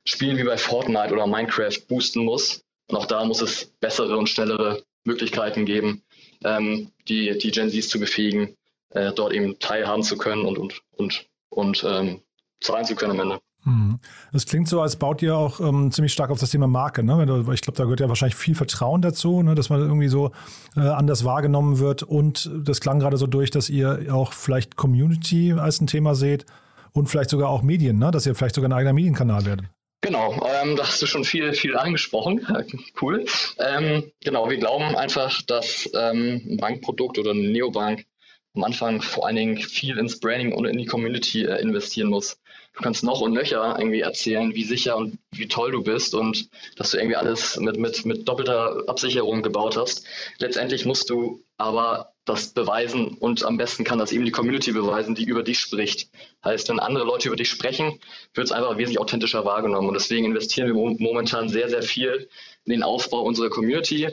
Spielen 0.04 0.38
wie 0.38 0.44
bei 0.44 0.58
Fortnite 0.58 1.14
oder 1.14 1.28
Minecraft 1.28 1.78
boosten 1.88 2.26
muss. 2.26 2.64
Und 2.88 2.98
auch 2.98 3.06
da 3.06 3.24
muss 3.24 3.42
es 3.42 3.66
bessere 3.80 4.18
und 4.18 4.28
schnellere 4.28 4.84
Möglichkeiten 5.04 5.66
geben, 5.66 6.04
ähm, 6.44 6.92
die, 7.08 7.38
die 7.38 7.52
Gen 7.52 7.70
Zs 7.70 7.90
zu 7.90 8.00
befähigen, 8.00 8.56
äh, 8.90 9.12
dort 9.14 9.34
eben 9.34 9.60
teilhaben 9.60 10.04
zu 10.04 10.18
können 10.18 10.46
und, 10.46 10.58
und, 10.58 10.82
und, 10.98 11.26
und 11.52 11.84
ähm, 11.88 12.22
zahlen 12.60 12.86
zu 12.86 12.96
können 12.96 13.12
am 13.12 13.20
Ende. 13.20 13.40
Mhm. 13.64 14.00
Es 14.34 14.46
klingt 14.46 14.68
so, 14.68 14.82
als 14.82 14.96
baut 14.96 15.22
ihr 15.22 15.36
auch 15.36 15.60
ähm, 15.60 15.92
ziemlich 15.92 16.14
stark 16.14 16.32
auf 16.32 16.40
das 16.40 16.50
Thema 16.50 16.68
Marke. 16.68 17.04
Ne? 17.04 17.26
Du, 17.26 17.52
ich 17.52 17.62
glaube, 17.62 17.78
da 17.78 17.84
gehört 17.84 18.00
ja 18.00 18.10
wahrscheinlich 18.10 18.36
viel 18.36 18.56
Vertrauen 18.56 19.02
dazu, 19.02 19.44
ne? 19.44 19.56
dass 19.56 19.70
man 19.70 19.82
irgendwie 19.82 20.08
so 20.08 20.32
äh, 20.76 20.80
anders 20.80 21.26
wahrgenommen 21.26 21.80
wird. 21.80 22.04
Und 22.04 22.50
das 22.56 22.82
klang 22.82 23.00
gerade 23.00 23.18
so 23.18 23.28
durch, 23.28 23.52
dass 23.52 23.70
ihr 23.70 24.08
auch 24.12 24.34
vielleicht 24.34 24.78
Community 24.78 25.54
als 25.54 25.80
ein 25.80 25.88
Thema 25.88 26.16
seht 26.16 26.46
und 26.92 27.08
vielleicht 27.08 27.30
sogar 27.30 27.50
auch 27.50 27.62
Medien, 27.62 28.00
ne? 28.00 28.10
dass 28.12 28.26
ihr 28.26 28.34
vielleicht 28.34 28.56
sogar 28.56 28.70
ein 28.70 28.74
eigener 28.74 28.94
Medienkanal 28.94 29.46
werdet. 29.46 29.68
Genau, 30.04 30.34
ähm, 30.64 30.76
da 30.76 30.88
hast 30.88 31.00
du 31.04 31.06
schon 31.06 31.24
viel, 31.24 31.54
viel 31.54 31.78
angesprochen. 31.78 32.48
cool. 33.02 33.26
Ähm, 33.60 34.12
genau, 34.24 34.50
wir 34.50 34.58
glauben 34.58 34.96
einfach, 34.96 35.44
dass 35.44 35.88
ähm, 35.94 36.42
ein 36.50 36.58
Bankprodukt 36.58 37.20
oder 37.20 37.32
eine 37.32 37.48
Neobank 37.50 38.06
am 38.54 38.64
Anfang 38.64 39.02
vor 39.02 39.26
allen 39.26 39.36
Dingen 39.36 39.58
viel 39.58 39.98
ins 39.98 40.20
Branding 40.20 40.54
und 40.54 40.66
in 40.66 40.78
die 40.78 40.86
Community 40.86 41.46
äh, 41.46 41.62
investieren 41.62 42.10
muss. 42.10 42.38
Du 42.74 42.82
kannst 42.82 43.04
noch 43.04 43.20
und 43.20 43.34
nöcher 43.34 43.76
irgendwie 43.78 44.00
erzählen, 44.00 44.56
wie 44.56 44.64
sicher 44.64 44.96
und 44.96 45.18
wie 45.32 45.48
toll 45.48 45.72
du 45.72 45.84
bist 45.84 46.16
und 46.16 46.50
dass 46.78 46.92
du 46.92 46.98
irgendwie 46.98 47.18
alles 47.18 47.58
mit, 47.58 47.78
mit, 47.78 48.06
mit 48.06 48.28
doppelter 48.28 48.84
Absicherung 48.88 49.42
gebaut 49.42 49.76
hast. 49.76 50.06
Letztendlich 50.38 50.86
musst 50.86 51.10
du 51.10 51.44
aber 51.58 52.14
das 52.24 52.54
beweisen 52.54 53.18
und 53.20 53.44
am 53.44 53.58
besten 53.58 53.84
kann 53.84 54.00
das 54.00 54.12
eben 54.12 54.26
die 54.26 54.32
Community 54.32 54.72
beweisen, 54.72 55.16
die 55.16 55.26
über 55.26 55.44
dich 55.44 55.60
spricht. 55.60 56.10
Heißt, 56.46 56.70
wenn 56.70 56.80
andere 56.80 57.04
Leute 57.04 57.28
über 57.28 57.36
dich 57.36 57.50
sprechen, 57.50 58.00
wird 58.34 58.48
es 58.48 58.52
einfach 58.52 58.78
wesentlich 58.78 59.00
authentischer 59.00 59.44
wahrgenommen 59.44 59.88
und 59.88 59.96
deswegen 59.96 60.26
investieren 60.26 60.68
wir 60.68 60.74
momentan 60.76 61.50
sehr, 61.50 61.70
sehr 61.70 61.84
viel 61.84 62.30
in 62.66 62.72
den 62.72 62.84
Aufbau 62.84 63.22
unserer 63.22 63.50
Community, 63.50 64.10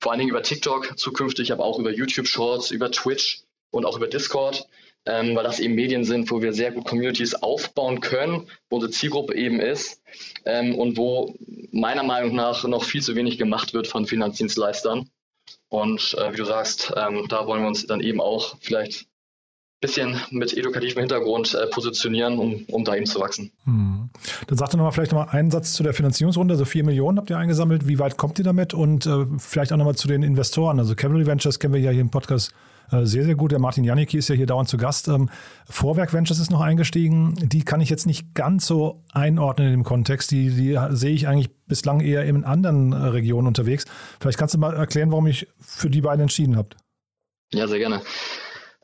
vor 0.00 0.12
allen 0.12 0.18
Dingen 0.18 0.30
über 0.30 0.42
TikTok, 0.42 0.98
zukünftig 0.98 1.52
aber 1.52 1.64
auch 1.64 1.78
über 1.78 1.90
YouTube 1.90 2.28
Shorts, 2.28 2.70
über 2.70 2.90
Twitch 2.90 3.44
und 3.74 3.84
auch 3.84 3.96
über 3.96 4.06
Discord, 4.06 4.66
ähm, 5.06 5.36
weil 5.36 5.44
das 5.44 5.60
eben 5.60 5.74
Medien 5.74 6.04
sind, 6.04 6.30
wo 6.30 6.40
wir 6.40 6.52
sehr 6.52 6.72
gut 6.72 6.86
Communities 6.86 7.34
aufbauen 7.34 8.00
können, 8.00 8.46
wo 8.70 8.76
unsere 8.76 8.92
Zielgruppe 8.92 9.34
eben 9.34 9.60
ist 9.60 10.02
ähm, 10.46 10.76
und 10.76 10.96
wo 10.96 11.34
meiner 11.72 12.04
Meinung 12.04 12.34
nach 12.34 12.64
noch 12.64 12.84
viel 12.84 13.02
zu 13.02 13.14
wenig 13.14 13.36
gemacht 13.36 13.74
wird 13.74 13.86
von 13.86 14.06
Finanzdienstleistern. 14.06 15.10
Und 15.68 16.16
äh, 16.18 16.32
wie 16.32 16.36
du 16.36 16.44
sagst, 16.44 16.92
ähm, 16.96 17.26
da 17.28 17.46
wollen 17.46 17.62
wir 17.62 17.68
uns 17.68 17.86
dann 17.86 18.00
eben 18.00 18.20
auch 18.20 18.56
vielleicht 18.60 19.02
ein 19.02 19.06
bisschen 19.80 20.20
mit 20.30 20.56
edukativem 20.56 21.00
Hintergrund 21.00 21.52
äh, 21.52 21.66
positionieren, 21.66 22.38
um, 22.38 22.64
um 22.68 22.84
da 22.84 22.94
eben 22.94 23.06
zu 23.06 23.20
wachsen. 23.20 23.50
Hm. 23.64 24.08
Dann 24.46 24.56
sagt 24.56 24.72
doch 24.72 24.78
nochmal 24.78 24.92
vielleicht 24.92 25.12
nochmal 25.12 25.30
einen 25.30 25.50
Satz 25.50 25.72
zu 25.72 25.82
der 25.82 25.92
Finanzierungsrunde. 25.92 26.54
Also 26.54 26.64
vier 26.64 26.84
Millionen 26.84 27.18
habt 27.18 27.28
ihr 27.28 27.36
eingesammelt. 27.36 27.88
Wie 27.88 27.98
weit 27.98 28.16
kommt 28.16 28.38
ihr 28.38 28.44
damit? 28.44 28.72
Und 28.72 29.04
äh, 29.06 29.26
vielleicht 29.38 29.72
auch 29.72 29.76
nochmal 29.76 29.96
zu 29.96 30.06
den 30.06 30.22
Investoren. 30.22 30.78
Also 30.78 30.94
Cavalry 30.94 31.26
Ventures 31.26 31.58
kennen 31.58 31.74
wir 31.74 31.80
ja 31.80 31.90
hier 31.90 32.00
im 32.00 32.10
Podcast 32.10 32.54
sehr, 32.90 33.24
sehr 33.24 33.34
gut. 33.34 33.52
Der 33.52 33.58
Martin 33.58 33.84
Janicki 33.84 34.18
ist 34.18 34.28
ja 34.28 34.34
hier 34.34 34.46
dauernd 34.46 34.68
zu 34.68 34.76
Gast. 34.76 35.08
Ähm, 35.08 35.30
Vorwerk 35.68 36.12
Ventures 36.12 36.38
ist 36.38 36.50
noch 36.50 36.60
eingestiegen. 36.60 37.34
Die 37.40 37.64
kann 37.64 37.80
ich 37.80 37.90
jetzt 37.90 38.06
nicht 38.06 38.34
ganz 38.34 38.66
so 38.66 39.02
einordnen 39.12 39.68
in 39.68 39.72
dem 39.72 39.84
Kontext. 39.84 40.30
Die, 40.30 40.50
die 40.50 40.78
sehe 40.90 41.14
ich 41.14 41.26
eigentlich 41.26 41.50
bislang 41.66 42.00
eher 42.00 42.24
in 42.24 42.44
anderen 42.44 42.92
äh, 42.92 42.96
Regionen 42.96 43.46
unterwegs. 43.46 43.84
Vielleicht 44.20 44.38
kannst 44.38 44.54
du 44.54 44.58
mal 44.58 44.74
erklären, 44.74 45.10
warum 45.10 45.26
ich 45.26 45.46
für 45.60 45.90
die 45.90 46.00
beiden 46.00 46.20
entschieden 46.20 46.56
habe. 46.56 46.70
Ja, 47.52 47.66
sehr 47.66 47.78
gerne. 47.78 48.02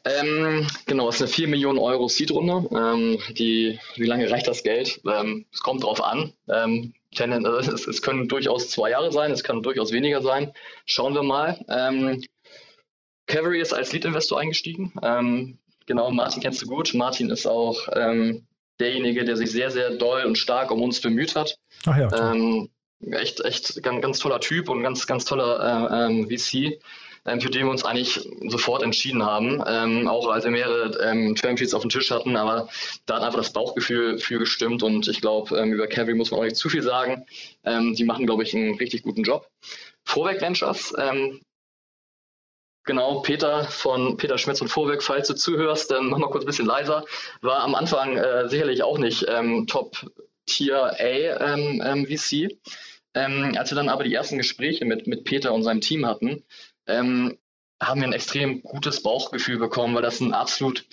Ähm, 0.04 0.66
genau, 0.86 1.08
es 1.08 1.16
ist 1.16 1.22
eine 1.22 1.30
4 1.30 1.48
Millionen 1.48 1.78
Euro 1.78 2.08
Seed-Runde. 2.08 2.68
Ähm, 2.72 3.18
wie 3.34 3.78
lange 3.96 4.30
reicht 4.30 4.48
das 4.48 4.62
Geld? 4.62 5.00
Ähm, 5.06 5.44
es 5.52 5.60
kommt 5.60 5.84
drauf 5.84 6.02
an. 6.02 6.32
Ähm, 6.48 6.94
es, 7.12 7.86
es, 7.86 8.02
können 8.02 8.28
durchaus 8.28 8.70
zwei 8.70 8.90
Jahre 8.90 9.12
sein, 9.12 9.32
es 9.32 9.42
kann 9.42 9.62
durchaus 9.62 9.92
weniger 9.92 10.22
sein. 10.22 10.52
Schauen 10.86 11.14
wir 11.14 11.22
mal. 11.22 11.58
Cavalry 13.30 13.60
ist 13.60 13.72
als 13.72 13.92
Lead-Investor 13.92 14.38
eingestiegen. 14.40 14.92
Ähm, 15.02 15.58
genau, 15.86 16.10
Martin 16.10 16.42
kennst 16.42 16.60
du 16.62 16.66
gut. 16.66 16.92
Martin 16.94 17.30
ist 17.30 17.46
auch 17.46 17.88
ähm, 17.94 18.46
derjenige, 18.80 19.24
der 19.24 19.36
sich 19.36 19.50
sehr, 19.50 19.70
sehr 19.70 19.90
doll 19.90 20.24
und 20.24 20.36
stark 20.36 20.70
um 20.70 20.82
uns 20.82 21.00
bemüht 21.00 21.36
hat. 21.36 21.56
Ach 21.86 21.96
ja. 21.96 22.32
Ähm, 22.32 22.68
echt, 23.12 23.44
echt 23.44 23.82
ganz, 23.82 24.02
ganz 24.02 24.18
toller 24.18 24.40
Typ 24.40 24.68
und 24.68 24.82
ganz, 24.82 25.06
ganz 25.06 25.24
toller 25.24 25.90
äh, 25.90 26.06
ähm, 26.06 26.28
VC, 26.28 26.80
ähm, 27.24 27.40
für 27.40 27.50
den 27.50 27.66
wir 27.66 27.70
uns 27.70 27.84
eigentlich 27.84 28.28
sofort 28.48 28.82
entschieden 28.82 29.22
haben. 29.22 29.62
Ähm, 29.64 30.08
auch 30.08 30.28
als 30.28 30.44
wir 30.44 30.50
mehrere 30.50 30.98
ähm, 31.08 31.36
Termsheets 31.36 31.72
auf 31.72 31.82
dem 31.82 31.90
Tisch 31.90 32.10
hatten, 32.10 32.36
aber 32.36 32.68
da 33.06 33.16
hat 33.16 33.22
einfach 33.22 33.38
das 33.38 33.52
Bauchgefühl 33.52 34.18
für 34.18 34.40
gestimmt 34.40 34.82
und 34.82 35.06
ich 35.06 35.20
glaube, 35.20 35.56
über 35.64 35.86
Cavalry 35.86 36.14
muss 36.14 36.32
man 36.32 36.40
auch 36.40 36.44
nicht 36.44 36.56
zu 36.56 36.68
viel 36.68 36.82
sagen. 36.82 37.26
Die 37.64 38.04
machen, 38.04 38.26
glaube 38.26 38.42
ich, 38.42 38.54
einen 38.54 38.74
richtig 38.76 39.02
guten 39.02 39.22
Job. 39.22 39.46
Vorwerk 40.04 40.40
Ventures 40.40 40.94
ähm, 40.98 41.40
Genau, 42.84 43.20
Peter 43.20 43.64
von 43.64 44.16
Peter 44.16 44.38
Schmitz 44.38 44.60
und 44.60 44.68
Vorwerk, 44.68 45.02
falls 45.02 45.28
du 45.28 45.34
zuhörst, 45.34 45.90
dann 45.90 46.06
mach 46.06 46.18
mal 46.18 46.30
kurz 46.30 46.44
ein 46.44 46.46
bisschen 46.46 46.66
leiser. 46.66 47.04
War 47.42 47.60
am 47.60 47.74
Anfang 47.74 48.16
äh, 48.16 48.48
sicherlich 48.48 48.82
auch 48.82 48.98
nicht 48.98 49.26
ähm, 49.28 49.66
Top 49.66 50.10
Tier 50.46 50.94
A 50.98 51.54
ähm, 51.54 51.82
ähm, 51.84 52.06
VC. 52.06 52.58
Ähm, 53.14 53.54
als 53.56 53.70
wir 53.70 53.76
dann 53.76 53.88
aber 53.88 54.04
die 54.04 54.14
ersten 54.14 54.38
Gespräche 54.38 54.84
mit, 54.84 55.06
mit 55.06 55.24
Peter 55.24 55.52
und 55.52 55.62
seinem 55.62 55.80
Team 55.80 56.06
hatten, 56.06 56.44
ähm, 56.86 57.36
haben 57.82 58.00
wir 58.00 58.08
ein 58.08 58.12
extrem 58.12 58.62
gutes 58.62 59.02
Bauchgefühl 59.02 59.58
bekommen, 59.58 59.94
weil 59.94 60.02
das 60.02 60.20
ein 60.20 60.32
absolut 60.32 60.86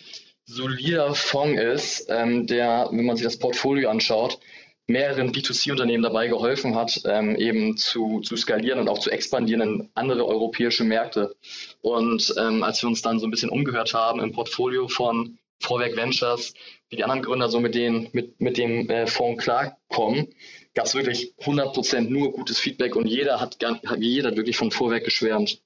solider 0.46 1.14
Fonds 1.14 1.62
ist, 1.62 2.06
ähm, 2.10 2.48
der, 2.48 2.88
wenn 2.92 3.06
man 3.06 3.18
sich 3.18 3.26
das 3.26 3.40
Portfolio 3.40 3.90
anschaut, 3.90 4.40
mehreren 4.88 5.34
B2C-Unternehmen 5.34 6.04
dabei 6.04 6.28
geholfen 6.28 6.76
hat, 6.76 7.02
ähm, 7.06 7.36
eben 7.36 7.76
zu, 7.76 8.22
zu 8.22 8.38
skalieren 8.38 8.80
und 8.80 8.90
auch 8.90 9.00
zu 9.00 9.12
expandieren 9.12 9.62
in 9.62 9.90
andere 9.96 10.26
europäische 10.26 10.86
Märkte. 10.86 11.36
Und 11.82 12.34
ähm, 12.38 12.64
als 12.64 12.82
wir 12.82 12.88
uns 12.88 13.02
dann 13.02 13.20
so 13.20 13.28
ein 13.28 13.32
bisschen 13.32 13.50
umgehört 13.50 13.94
haben 13.94 14.22
im 14.22 14.32
Portfolio 14.32 14.88
von 14.88 15.38
Vorwerk 15.60 15.98
Ventures, 15.98 16.54
wie 16.90 16.96
die 16.96 17.04
anderen 17.04 17.22
Gründer 17.22 17.50
so 17.50 17.60
mit, 17.60 17.76
denen, 17.76 18.08
mit, 18.14 18.40
mit 18.40 18.58
dem 18.58 18.90
äh, 18.90 19.08
Fonds 19.08 19.44
klarkommen, 19.44 20.34
gab 20.74 20.86
es 20.86 20.96
wirklich 20.96 21.34
100% 21.42 22.02
nur 22.02 22.32
gutes 22.32 22.60
Feedback 22.60 22.96
und 22.96 23.08
jeder 23.08 23.42
hat, 23.42 23.58
hat 23.64 24.00
jeder 24.00 24.36
wirklich 24.38 24.56
von 24.56 24.72
Vorwerk 24.72 25.04
geschwärmt. 25.04 25.62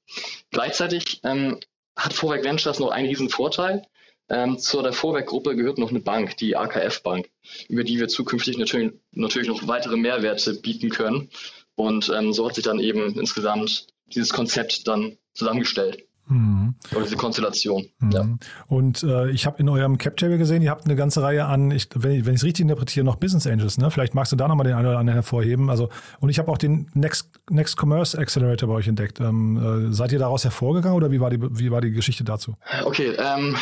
Gleichzeitig 0.49 1.19
ähm, 1.23 1.59
hat 1.95 2.13
Vorwerk 2.13 2.43
Ventures 2.43 2.79
noch 2.79 2.89
einen 2.89 3.07
riesen 3.07 3.29
Vorteil. 3.29 3.85
Ähm, 4.31 4.57
zur 4.57 4.81
der 4.81 4.93
Vorwerk-Gruppe 4.93 5.55
gehört 5.55 5.77
noch 5.77 5.89
eine 5.89 5.99
Bank, 5.99 6.37
die 6.37 6.55
AKF 6.55 7.03
Bank, 7.03 7.29
über 7.67 7.83
die 7.83 7.99
wir 7.99 8.07
zukünftig 8.07 8.57
natürlich, 8.57 8.93
natürlich 9.11 9.49
noch 9.49 9.67
weitere 9.67 9.97
Mehrwerte 9.97 10.53
bieten 10.53 10.89
können. 10.89 11.29
Und 11.75 12.11
ähm, 12.15 12.31
so 12.31 12.47
hat 12.47 12.55
sich 12.55 12.63
dann 12.63 12.79
eben 12.79 13.19
insgesamt 13.19 13.87
dieses 14.07 14.31
Konzept 14.31 14.87
dann 14.87 15.17
zusammengestellt. 15.33 16.05
Mhm. 16.27 16.75
Oder 16.91 17.03
diese 17.03 17.17
Konstellation. 17.17 17.87
Mhm. 17.99 18.11
Ja. 18.11 18.25
Und 18.67 19.03
äh, 19.03 19.29
ich 19.31 19.45
habe 19.45 19.59
in 19.59 19.67
eurem 19.67 19.97
Cap-Table 19.97 20.37
gesehen, 20.37 20.61
ihr 20.61 20.69
habt 20.69 20.85
eine 20.85 20.95
ganze 20.95 21.21
Reihe 21.21 21.45
an, 21.45 21.71
ich, 21.71 21.89
wenn 21.93 22.11
ich 22.13 22.27
es 22.27 22.43
richtig 22.43 22.63
interpretiere, 22.63 23.05
noch 23.05 23.17
Business 23.17 23.45
Angels. 23.45 23.77
Ne? 23.77 23.91
Vielleicht 23.91 24.15
magst 24.15 24.31
du 24.31 24.37
da 24.37 24.47
nochmal 24.47 24.65
den 24.65 24.75
einen 24.75 24.87
oder 24.87 24.99
anderen 24.99 25.15
hervorheben. 25.17 25.69
Also, 25.69 25.89
und 26.21 26.29
ich 26.29 26.39
habe 26.39 26.49
auch 26.49 26.57
den 26.57 26.89
Next, 26.93 27.31
Next 27.49 27.77
Commerce 27.77 28.17
Accelerator 28.17 28.69
bei 28.69 28.75
euch 28.75 28.87
entdeckt. 28.87 29.19
Ähm, 29.19 29.89
äh, 29.89 29.93
seid 29.93 30.13
ihr 30.13 30.19
daraus 30.19 30.45
hervorgegangen 30.45 30.95
oder 30.95 31.11
wie 31.11 31.19
war 31.19 31.29
die, 31.29 31.39
wie 31.41 31.69
war 31.69 31.81
die 31.81 31.91
Geschichte 31.91 32.23
dazu? 32.23 32.55
Okay, 32.85 33.13
ähm, 33.17 33.57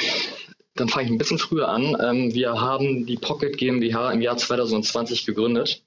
dann 0.79 0.89
fange 0.89 1.05
ich 1.05 1.11
ein 1.11 1.17
bisschen 1.17 1.39
früher 1.39 1.69
an. 1.69 1.95
Ähm, 2.01 2.33
wir 2.33 2.59
haben 2.59 3.05
die 3.05 3.17
Pocket 3.17 3.57
GmbH 3.57 4.11
im 4.11 4.21
Jahr 4.21 4.37
2020 4.37 5.25
gegründet. 5.25 5.83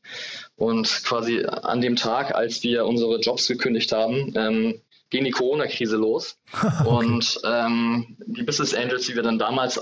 Und 0.57 0.87
quasi 1.05 1.44
an 1.44 1.81
dem 1.81 1.96
Tag, 1.96 2.35
als 2.35 2.62
wir 2.62 2.87
unsere 2.87 3.18
Jobs 3.20 3.48
gekündigt 3.48 3.92
haben, 3.92 4.33
ähm, 4.37 4.81
ging 5.11 5.24
die 5.24 5.31
Corona-Krise 5.31 5.96
los. 5.96 6.38
okay. 6.52 6.88
Und 6.88 7.40
ähm, 7.44 8.16
die 8.26 8.42
Business 8.42 8.74
Angels, 8.74 9.07
die 9.07 9.14
wir 9.14 9.22
dann 9.22 9.38
damals 9.38 9.81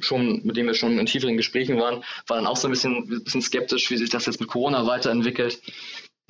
schon, 0.00 0.42
mit 0.44 0.56
denen 0.56 0.68
wir 0.68 0.74
schon 0.74 0.98
in 0.98 1.06
tieferen 1.06 1.36
Gesprächen 1.36 1.78
waren, 1.78 2.04
waren 2.26 2.44
dann 2.44 2.46
auch 2.46 2.56
so 2.56 2.68
ein 2.68 2.70
bisschen, 2.70 2.96
ein 2.96 3.24
bisschen 3.24 3.42
skeptisch, 3.42 3.90
wie 3.90 3.96
sich 3.96 4.10
das 4.10 4.26
jetzt 4.26 4.40
mit 4.40 4.48
Corona 4.48 4.86
weiterentwickelt. 4.86 5.60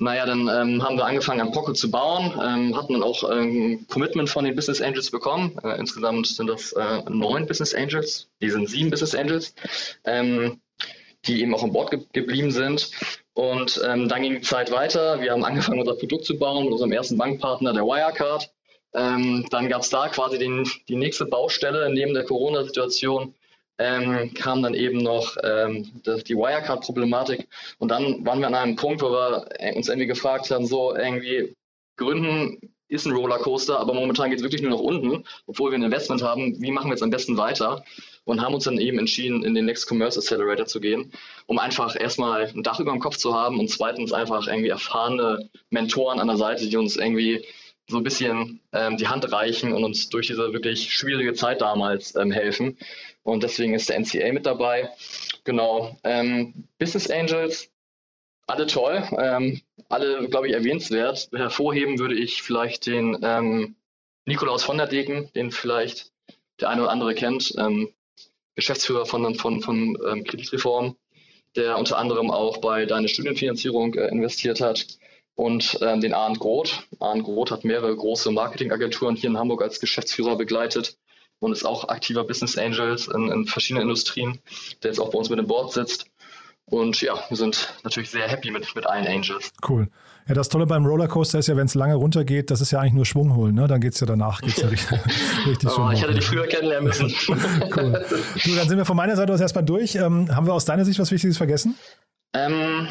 Naja, 0.01 0.25
dann 0.25 0.47
ähm, 0.47 0.83
haben 0.83 0.97
wir 0.97 1.05
angefangen, 1.05 1.41
ein 1.41 1.51
Pocket 1.51 1.77
zu 1.77 1.91
bauen, 1.91 2.33
ähm, 2.43 2.75
hatten 2.75 2.93
dann 2.93 3.03
auch 3.03 3.23
ein 3.23 3.85
Commitment 3.87 4.31
von 4.31 4.43
den 4.43 4.55
Business 4.55 4.81
Angels 4.81 5.11
bekommen. 5.11 5.55
Äh, 5.63 5.77
insgesamt 5.77 6.25
sind 6.25 6.47
das 6.47 6.73
äh, 6.73 7.03
neun 7.07 7.45
Business 7.45 7.75
Angels, 7.75 8.27
die 8.41 8.49
sind 8.49 8.67
sieben 8.67 8.89
Business 8.89 9.13
Angels, 9.13 9.53
ähm, 10.03 10.59
die 11.25 11.43
eben 11.43 11.53
auch 11.53 11.61
an 11.61 11.71
Bord 11.71 11.91
ge 11.91 11.99
geblieben 12.13 12.49
sind. 12.49 12.89
Und 13.33 13.79
ähm, 13.85 14.09
dann 14.09 14.23
ging 14.23 14.33
die 14.33 14.41
Zeit 14.41 14.71
weiter. 14.71 15.21
Wir 15.21 15.33
haben 15.33 15.45
angefangen, 15.45 15.79
unser 15.79 15.93
Produkt 15.93 16.25
zu 16.25 16.35
bauen 16.35 16.63
mit 16.63 16.73
unserem 16.73 16.93
ersten 16.93 17.19
Bankpartner, 17.19 17.71
der 17.71 17.83
Wirecard. 17.83 18.51
Ähm, 18.95 19.45
dann 19.51 19.69
gab 19.69 19.83
es 19.83 19.91
da 19.91 20.09
quasi 20.09 20.39
den, 20.39 20.67
die 20.89 20.95
nächste 20.95 21.27
Baustelle 21.27 21.93
neben 21.93 22.15
der 22.15 22.23
Corona-Situation. 22.23 23.35
Ähm, 23.81 24.33
kam 24.33 24.61
dann 24.61 24.73
eben 24.75 24.99
noch 24.99 25.35
ähm, 25.43 25.89
die 26.05 26.35
Wirecard-Problematik. 26.35 27.47
Und 27.79 27.89
dann 27.89 28.25
waren 28.25 28.39
wir 28.39 28.47
an 28.47 28.55
einem 28.55 28.75
Punkt, 28.75 29.01
wo 29.01 29.09
wir 29.09 29.47
uns 29.75 29.89
irgendwie 29.89 30.07
gefragt 30.07 30.51
haben, 30.51 30.65
so 30.65 30.95
irgendwie 30.95 31.55
gründen 31.97 32.73
ist 32.89 33.05
ein 33.05 33.13
Rollercoaster, 33.13 33.79
aber 33.79 33.93
momentan 33.93 34.29
geht 34.29 34.39
es 34.39 34.43
wirklich 34.43 34.61
nur 34.61 34.71
nach 34.71 34.79
unten, 34.79 35.23
obwohl 35.47 35.71
wir 35.71 35.77
ein 35.77 35.83
Investment 35.83 36.21
haben. 36.21 36.61
Wie 36.61 36.71
machen 36.71 36.89
wir 36.89 36.93
jetzt 36.93 37.03
am 37.03 37.09
besten 37.09 37.37
weiter? 37.37 37.85
und 38.25 38.41
haben 38.41 38.53
uns 38.53 38.65
dann 38.65 38.77
eben 38.77 38.99
entschieden, 38.99 39.43
in 39.43 39.55
den 39.55 39.65
Next 39.65 39.89
Commerce 39.89 40.19
Accelerator 40.19 40.65
zu 40.65 40.79
gehen, 40.79 41.11
um 41.47 41.59
einfach 41.59 41.99
erstmal 41.99 42.47
ein 42.47 42.63
Dach 42.63 42.79
über 42.79 42.91
dem 42.91 42.99
Kopf 42.99 43.17
zu 43.17 43.33
haben 43.33 43.59
und 43.59 43.69
zweitens 43.69 44.13
einfach 44.13 44.47
irgendwie 44.47 44.69
erfahrene 44.69 45.49
Mentoren 45.69 46.19
an 46.19 46.27
der 46.27 46.37
Seite, 46.37 46.67
die 46.67 46.77
uns 46.77 46.97
irgendwie 46.97 47.45
so 47.87 47.97
ein 47.97 48.03
bisschen 48.03 48.61
ähm, 48.71 48.97
die 48.97 49.07
Hand 49.07 49.31
reichen 49.31 49.73
und 49.73 49.83
uns 49.83 50.09
durch 50.09 50.27
diese 50.27 50.53
wirklich 50.53 50.93
schwierige 50.93 51.33
Zeit 51.33 51.61
damals 51.61 52.15
ähm, 52.15 52.31
helfen. 52.31 52.77
Und 53.23 53.43
deswegen 53.43 53.73
ist 53.73 53.89
der 53.89 53.99
NCA 53.99 54.31
mit 54.31 54.45
dabei. 54.45 54.89
Genau. 55.43 55.97
Ähm, 56.03 56.67
Business 56.79 57.09
Angels, 57.09 57.69
alle 58.47 58.67
toll, 58.67 59.03
ähm, 59.17 59.61
alle, 59.89 60.27
glaube 60.29 60.47
ich, 60.47 60.53
erwähnenswert. 60.53 61.29
Hervorheben 61.33 61.99
würde 61.99 62.15
ich 62.15 62.41
vielleicht 62.41 62.87
den 62.87 63.17
ähm, 63.21 63.75
Nikolaus 64.25 64.63
von 64.63 64.77
der 64.77 64.87
Deken, 64.87 65.31
den 65.33 65.51
vielleicht 65.51 66.11
der 66.59 66.69
eine 66.69 66.83
oder 66.83 66.91
andere 66.91 67.13
kennt. 67.13 67.53
Ähm, 67.57 67.89
Geschäftsführer 68.55 69.05
von, 69.05 69.33
von, 69.35 69.61
von 69.61 69.97
Kreditreform, 70.25 70.97
der 71.55 71.77
unter 71.77 71.97
anderem 71.97 72.29
auch 72.29 72.57
bei 72.57 72.85
Deine 72.85 73.07
Studienfinanzierung 73.07 73.93
äh, 73.95 74.07
investiert 74.07 74.59
hat. 74.61 74.85
Und 75.35 75.79
ähm, 75.81 76.01
den 76.01 76.13
Arndt 76.13 76.39
Groth. 76.39 76.87
Arndt 76.99 77.23
Groth 77.23 77.51
hat 77.51 77.63
mehrere 77.63 77.95
große 77.95 78.31
Marketingagenturen 78.31 79.15
hier 79.15 79.29
in 79.29 79.37
Hamburg 79.37 79.61
als 79.61 79.79
Geschäftsführer 79.79 80.35
begleitet 80.35 80.97
und 81.39 81.51
ist 81.51 81.65
auch 81.65 81.89
aktiver 81.89 82.23
Business 82.23 82.57
Angels 82.57 83.07
in, 83.07 83.29
in 83.31 83.45
verschiedenen 83.45 83.83
Industrien, 83.83 84.39
der 84.83 84.91
jetzt 84.91 84.99
auch 84.99 85.09
bei 85.09 85.17
uns 85.17 85.29
mit 85.29 85.39
dem 85.39 85.47
Board 85.47 85.73
sitzt. 85.73 86.05
Und 86.65 87.01
ja, 87.01 87.15
wir 87.27 87.35
sind 87.35 87.73
natürlich 87.83 88.11
sehr 88.11 88.27
happy 88.27 88.51
mit, 88.51 88.75
mit 88.75 88.87
allen 88.87 89.05
Angels. 89.05 89.51
Cool. 89.67 89.89
Ja, 90.27 90.35
das 90.35 90.47
Tolle 90.47 90.67
beim 90.67 90.85
Rollercoaster 90.85 91.39
ist 91.39 91.47
ja, 91.47 91.57
wenn 91.57 91.65
es 91.65 91.75
lange 91.75 91.95
runtergeht, 91.95 92.51
das 92.51 92.61
ist 92.61 92.71
ja 92.71 92.79
eigentlich 92.79 92.93
nur 92.93 93.05
Schwung 93.05 93.35
holen. 93.35 93.55
Ne? 93.55 93.67
Dann 93.67 93.81
geht 93.81 93.93
es 93.93 93.99
ja 93.99 94.07
danach 94.07 94.39
geht's 94.41 94.61
ja 94.61 94.69
richtig, 94.69 94.99
richtig 95.47 95.69
oh, 95.77 95.89
Ich 95.91 96.01
hätte 96.01 96.13
die 96.13 96.21
früher 96.21 96.47
kennenlernen 96.47 96.87
müssen. 96.87 97.13
cool. 97.75 98.05
Du, 98.43 98.55
dann 98.55 98.69
sind 98.69 98.77
wir 98.77 98.85
von 98.85 98.95
meiner 98.95 99.15
Seite 99.15 99.33
aus 99.33 99.41
erstmal 99.41 99.65
durch. 99.65 99.95
Ähm, 99.95 100.33
haben 100.33 100.45
wir 100.45 100.53
aus 100.53 100.65
deiner 100.65 100.85
Sicht 100.85 100.99
was 100.99 101.11
Wichtiges 101.11 101.37
vergessen? 101.37 101.75
Ähm, 102.33 102.87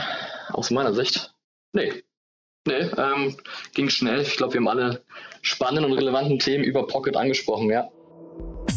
aus 0.53 0.71
meiner 0.71 0.93
Sicht? 0.93 1.33
Nee. 1.73 2.03
Nee, 2.67 2.91
ähm, 2.99 3.37
ging 3.75 3.89
schnell. 3.89 4.21
Ich 4.21 4.37
glaube, 4.37 4.53
wir 4.55 4.61
haben 4.61 4.69
alle 4.69 5.03
spannenden 5.41 5.91
und 5.91 5.99
relevanten 5.99 6.39
Themen 6.39 6.65
über 6.65 6.87
Pocket 6.87 7.17
angesprochen, 7.17 7.71
ja. 7.71 7.89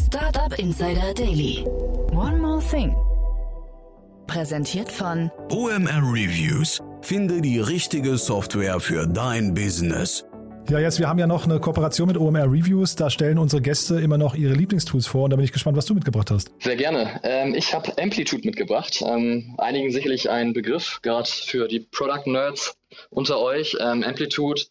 Startup 0.06 0.58
Insider 0.58 1.12
Daily. 1.12 1.64
One 2.12 2.38
more 2.38 2.62
thing. 2.70 2.94
Präsentiert 4.26 4.90
von 4.90 5.30
OMR 5.50 6.02
Reviews. 6.02 6.80
Finde 7.02 7.42
die 7.42 7.58
richtige 7.58 8.16
Software 8.16 8.80
für 8.80 9.06
dein 9.06 9.52
Business. 9.52 10.24
Ja, 10.70 10.78
jetzt, 10.78 10.98
wir 10.98 11.08
haben 11.08 11.18
ja 11.18 11.26
noch 11.26 11.44
eine 11.44 11.60
Kooperation 11.60 12.08
mit 12.08 12.16
OMR 12.16 12.44
Reviews. 12.44 12.96
Da 12.96 13.10
stellen 13.10 13.38
unsere 13.38 13.60
Gäste 13.60 14.00
immer 14.00 14.16
noch 14.16 14.34
ihre 14.34 14.54
Lieblingstools 14.54 15.06
vor 15.06 15.24
und 15.24 15.30
da 15.30 15.36
bin 15.36 15.44
ich 15.44 15.52
gespannt, 15.52 15.76
was 15.76 15.84
du 15.84 15.94
mitgebracht 15.94 16.30
hast. 16.30 16.50
Sehr 16.58 16.76
gerne. 16.76 17.20
Ähm, 17.22 17.54
ich 17.54 17.74
habe 17.74 17.92
Amplitude 17.98 18.46
mitgebracht. 18.46 19.02
Ähm, 19.06 19.54
einigen 19.58 19.92
sicherlich 19.92 20.30
ein 20.30 20.54
Begriff, 20.54 21.00
gerade 21.02 21.28
für 21.28 21.68
die 21.68 21.80
Product 21.80 22.26
Nerds 22.26 22.78
unter 23.10 23.40
euch. 23.40 23.76
Ähm, 23.78 24.02
Amplitude 24.02 24.62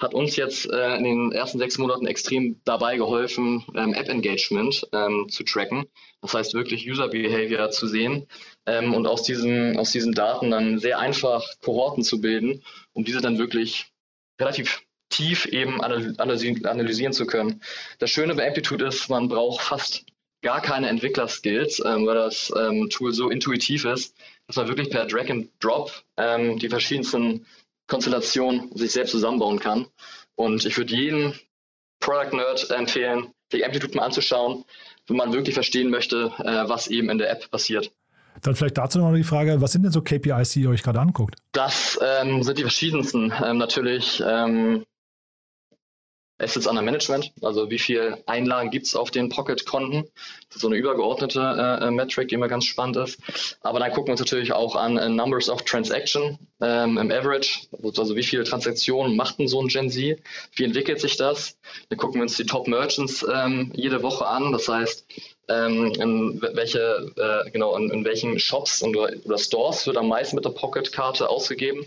hat 0.00 0.14
uns 0.14 0.36
jetzt 0.36 0.70
äh, 0.70 0.96
in 0.96 1.04
den 1.04 1.32
ersten 1.32 1.58
sechs 1.58 1.76
Monaten 1.76 2.06
extrem 2.06 2.58
dabei 2.64 2.96
geholfen, 2.96 3.62
ähm, 3.76 3.92
App-Engagement 3.92 4.88
ähm, 4.94 5.26
zu 5.28 5.44
tracken. 5.44 5.84
Das 6.22 6.32
heißt 6.32 6.54
wirklich 6.54 6.90
User-Behavior 6.90 7.70
zu 7.70 7.86
sehen 7.86 8.26
ähm, 8.64 8.94
und 8.94 9.06
aus 9.06 9.22
diesen, 9.22 9.76
aus 9.78 9.92
diesen 9.92 10.14
Daten 10.14 10.50
dann 10.50 10.78
sehr 10.78 10.98
einfach 10.98 11.44
Kohorten 11.62 12.04
zu 12.04 12.22
bilden, 12.22 12.62
um 12.94 13.04
diese 13.04 13.20
dann 13.20 13.36
wirklich 13.38 13.92
relativ 14.40 14.82
tief 15.12 15.46
eben 15.46 15.80
analysieren 15.80 17.12
zu 17.12 17.26
können. 17.26 17.62
Das 17.98 18.10
Schöne 18.10 18.34
bei 18.34 18.46
Amplitude 18.46 18.86
ist, 18.86 19.08
man 19.08 19.28
braucht 19.28 19.62
fast 19.62 20.04
gar 20.42 20.60
keine 20.60 20.88
Entwicklerskills, 20.88 21.80
ähm, 21.84 22.06
weil 22.06 22.16
das 22.16 22.52
ähm, 22.56 22.88
Tool 22.90 23.12
so 23.12 23.30
intuitiv 23.30 23.84
ist, 23.84 24.16
dass 24.46 24.56
man 24.56 24.68
wirklich 24.68 24.90
per 24.90 25.06
Drag 25.06 25.30
and 25.30 25.48
Drop 25.60 25.92
ähm, 26.16 26.58
die 26.58 26.68
verschiedensten 26.68 27.46
Konstellation 27.86 28.70
sich 28.74 28.92
selbst 28.92 29.12
zusammenbauen 29.12 29.60
kann. 29.60 29.86
Und 30.34 30.64
ich 30.64 30.76
würde 30.76 30.94
jeden 30.94 31.38
Product 32.00 32.36
Nerd 32.36 32.70
empfehlen, 32.70 33.32
die 33.52 33.64
Amplitude 33.64 33.96
mal 33.96 34.04
anzuschauen, 34.04 34.64
wenn 35.06 35.16
man 35.16 35.32
wirklich 35.32 35.54
verstehen 35.54 35.90
möchte, 35.90 36.32
äh, 36.38 36.68
was 36.68 36.88
eben 36.88 37.08
in 37.10 37.18
der 37.18 37.30
App 37.30 37.50
passiert. 37.50 37.92
Dann 38.40 38.56
vielleicht 38.56 38.78
dazu 38.78 38.98
noch 38.98 39.14
die 39.14 39.24
Frage, 39.24 39.60
was 39.60 39.72
sind 39.72 39.82
denn 39.82 39.92
so 39.92 40.00
KPIs, 40.00 40.50
die 40.50 40.62
ihr 40.62 40.70
euch 40.70 40.82
gerade 40.82 40.98
anguckt? 40.98 41.36
Das 41.52 41.98
ähm, 42.02 42.42
sind 42.42 42.58
die 42.58 42.62
verschiedensten. 42.62 43.32
Ähm, 43.44 43.58
natürlich 43.58 44.22
ähm, 44.26 44.84
Assets 46.42 46.66
under 46.66 46.82
Management, 46.82 47.32
also 47.40 47.70
wie 47.70 47.78
viel 47.78 48.18
Einlagen 48.26 48.70
gibt 48.70 48.86
es 48.86 48.96
auf 48.96 49.10
den 49.10 49.28
Pocket-Konten. 49.28 50.04
Das 50.48 50.56
ist 50.56 50.62
so 50.62 50.68
eine 50.68 50.76
übergeordnete 50.76 51.40
äh, 51.40 51.86
äh, 51.86 51.90
Metric, 51.90 52.28
die 52.28 52.34
immer 52.34 52.48
ganz 52.48 52.64
spannend 52.64 52.96
ist. 52.96 53.18
Aber 53.60 53.78
dann 53.78 53.90
gucken 53.90 54.08
wir 54.08 54.12
uns 54.12 54.20
natürlich 54.20 54.52
auch 54.52 54.76
an 54.76 54.98
uh, 54.98 55.08
Numbers 55.08 55.48
of 55.48 55.62
Transaction 55.62 56.38
ähm, 56.60 56.98
im 56.98 57.10
Average, 57.10 57.66
also 57.96 58.16
wie 58.16 58.22
viele 58.22 58.44
Transaktionen 58.44 59.16
macht 59.16 59.38
denn 59.38 59.48
so 59.48 59.62
ein 59.62 59.68
Gen 59.68 59.90
Z, 59.90 60.18
wie 60.56 60.64
entwickelt 60.64 61.00
sich 61.00 61.16
das. 61.16 61.56
Dann 61.88 61.98
gucken 61.98 62.16
wir 62.16 62.22
uns 62.22 62.36
die 62.36 62.46
Top 62.46 62.66
Merchants 62.66 63.24
ähm, 63.32 63.72
jede 63.74 64.02
Woche 64.02 64.26
an, 64.26 64.52
das 64.52 64.68
heißt, 64.68 65.06
ähm, 65.52 65.92
in 65.98 66.42
welche, 66.54 67.12
äh, 67.16 67.50
genau, 67.50 67.76
in, 67.76 67.90
in, 67.90 68.04
welchen 68.04 68.38
Shops 68.38 68.82
und, 68.82 68.96
oder 68.96 69.38
Stores 69.38 69.86
wird 69.86 69.96
am 69.96 70.08
meisten 70.08 70.36
mit 70.36 70.44
der 70.44 70.50
Pocket-Karte 70.50 71.28
ausgegeben. 71.28 71.86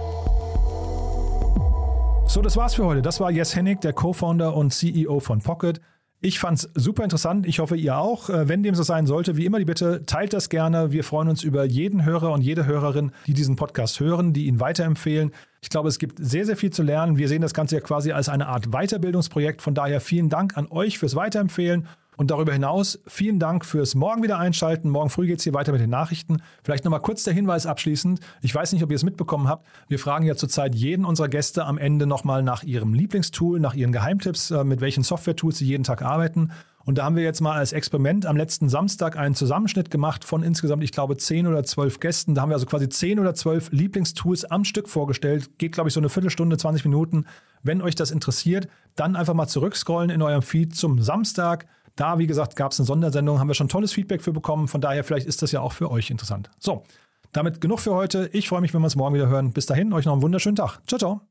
So, 2.27 2.41
das 2.41 2.57
war's 2.57 2.73
für 2.73 2.85
heute. 2.85 3.01
Das 3.01 3.19
war 3.19 3.29
Jes 3.29 3.55
Hennig, 3.55 3.81
der 3.81 3.93
Co-Founder 3.93 4.55
und 4.55 4.73
CEO 4.73 5.19
von 5.19 5.41
Pocket. 5.41 5.79
Ich 6.21 6.39
fand's 6.39 6.67
super 6.73 7.03
interessant. 7.03 7.45
Ich 7.45 7.59
hoffe, 7.59 7.75
ihr 7.75 7.97
auch. 7.97 8.29
Äh, 8.29 8.47
wenn 8.49 8.63
dem 8.63 8.73
so 8.73 8.81
sein 8.81 9.05
sollte, 9.05 9.37
wie 9.37 9.45
immer 9.45 9.59
die 9.59 9.65
Bitte, 9.65 10.05
teilt 10.07 10.33
das 10.33 10.49
gerne. 10.49 10.91
Wir 10.91 11.03
freuen 11.03 11.27
uns 11.27 11.43
über 11.43 11.65
jeden 11.65 12.03
Hörer 12.03 12.31
und 12.31 12.41
jede 12.41 12.65
Hörerin, 12.65 13.11
die 13.27 13.33
diesen 13.33 13.57
Podcast 13.57 13.99
hören, 13.99 14.33
die 14.33 14.47
ihn 14.47 14.59
weiterempfehlen. 14.59 15.33
Ich 15.61 15.69
glaube, 15.69 15.87
es 15.89 15.99
gibt 15.99 16.17
sehr, 16.19 16.45
sehr 16.45 16.57
viel 16.57 16.71
zu 16.71 16.81
lernen. 16.81 17.17
Wir 17.17 17.27
sehen 17.27 17.41
das 17.41 17.53
Ganze 17.53 17.75
ja 17.75 17.81
quasi 17.81 18.11
als 18.11 18.27
eine 18.27 18.47
Art 18.47 18.71
Weiterbildungsprojekt. 18.71 19.61
Von 19.61 19.75
daher 19.75 20.01
vielen 20.01 20.29
Dank 20.29 20.57
an 20.57 20.67
euch 20.71 20.97
fürs 20.97 21.15
Weiterempfehlen. 21.15 21.87
Und 22.17 22.31
darüber 22.31 22.53
hinaus 22.53 22.99
vielen 23.07 23.39
Dank 23.39 23.65
fürs 23.65 23.95
Morgen 23.95 24.23
wieder 24.23 24.37
einschalten. 24.39 24.89
Morgen 24.89 25.09
früh 25.09 25.27
geht 25.27 25.39
es 25.39 25.43
hier 25.43 25.53
weiter 25.53 25.71
mit 25.71 25.81
den 25.81 25.89
Nachrichten. 25.89 26.41
Vielleicht 26.63 26.85
nochmal 26.85 27.01
kurz 27.01 27.23
der 27.23 27.33
Hinweis 27.33 27.65
abschließend. 27.65 28.19
Ich 28.41 28.53
weiß 28.53 28.73
nicht, 28.73 28.83
ob 28.83 28.91
ihr 28.91 28.95
es 28.95 29.03
mitbekommen 29.03 29.47
habt. 29.47 29.67
Wir 29.87 29.99
fragen 29.99 30.25
ja 30.25 30.35
zurzeit 30.35 30.75
jeden 30.75 31.05
unserer 31.05 31.27
Gäste 31.27 31.65
am 31.65 31.77
Ende 31.77 32.05
nochmal 32.05 32.43
nach 32.43 32.63
ihrem 32.63 32.93
Lieblingstool, 32.93 33.59
nach 33.59 33.73
ihren 33.73 33.91
Geheimtipps, 33.91 34.51
äh, 34.51 34.63
mit 34.63 34.81
welchen 34.81 35.03
Software-Tools 35.03 35.57
sie 35.57 35.65
jeden 35.65 35.83
Tag 35.83 36.01
arbeiten. 36.01 36.51
Und 36.85 36.99
da 36.99 37.03
haben 37.03 37.15
wir 37.15 37.23
jetzt 37.23 37.41
mal 37.41 37.57
als 37.57 37.73
Experiment 37.73 38.27
am 38.27 38.37
letzten 38.37 38.69
Samstag 38.69 39.17
einen 39.17 39.33
Zusammenschnitt 39.33 39.89
gemacht 39.89 40.23
von 40.23 40.43
insgesamt, 40.43 40.83
ich 40.83 40.91
glaube, 40.91 41.17
zehn 41.17 41.47
oder 41.47 41.63
zwölf 41.63 41.99
Gästen. 41.99 42.35
Da 42.35 42.43
haben 42.43 42.49
wir 42.49 42.55
also 42.55 42.67
quasi 42.67 42.87
zehn 42.87 43.19
oder 43.19 43.33
zwölf 43.33 43.71
Lieblingstools 43.71 44.45
am 44.45 44.63
Stück 44.63 44.87
vorgestellt. 44.87 45.57
Geht, 45.57 45.71
glaube 45.71 45.89
ich, 45.89 45.95
so 45.95 45.99
eine 45.99 46.09
Viertelstunde, 46.09 46.57
20 46.57 46.85
Minuten. 46.85 47.25
Wenn 47.63 47.81
euch 47.81 47.95
das 47.95 48.11
interessiert, 48.11 48.67
dann 48.95 49.15
einfach 49.15 49.33
mal 49.33 49.47
zurückscrollen 49.47 50.11
in 50.11 50.21
eurem 50.21 50.43
Feed 50.43 50.75
zum 50.75 51.01
Samstag. 51.01 51.65
Da, 51.95 52.19
wie 52.19 52.27
gesagt, 52.27 52.55
gab 52.55 52.71
es 52.71 52.79
eine 52.79 52.85
Sondersendung, 52.85 53.39
haben 53.39 53.47
wir 53.47 53.53
schon 53.53 53.69
tolles 53.69 53.93
Feedback 53.93 54.21
für 54.21 54.33
bekommen. 54.33 54.67
Von 54.67 54.81
daher, 54.81 55.03
vielleicht 55.03 55.27
ist 55.27 55.41
das 55.41 55.51
ja 55.51 55.61
auch 55.61 55.71
für 55.71 55.89
euch 55.91 56.09
interessant. 56.09 56.49
So, 56.59 56.83
damit 57.31 57.61
genug 57.61 57.79
für 57.79 57.93
heute. 57.93 58.29
Ich 58.33 58.49
freue 58.49 58.61
mich, 58.61 58.73
wenn 58.73 58.81
wir 58.81 58.85
uns 58.85 58.95
morgen 58.95 59.15
wieder 59.15 59.27
hören. 59.27 59.51
Bis 59.53 59.65
dahin, 59.65 59.93
euch 59.93 60.05
noch 60.05 60.13
einen 60.13 60.21
wunderschönen 60.21 60.55
Tag. 60.55 60.79
Ciao, 60.87 60.99
ciao. 60.99 61.27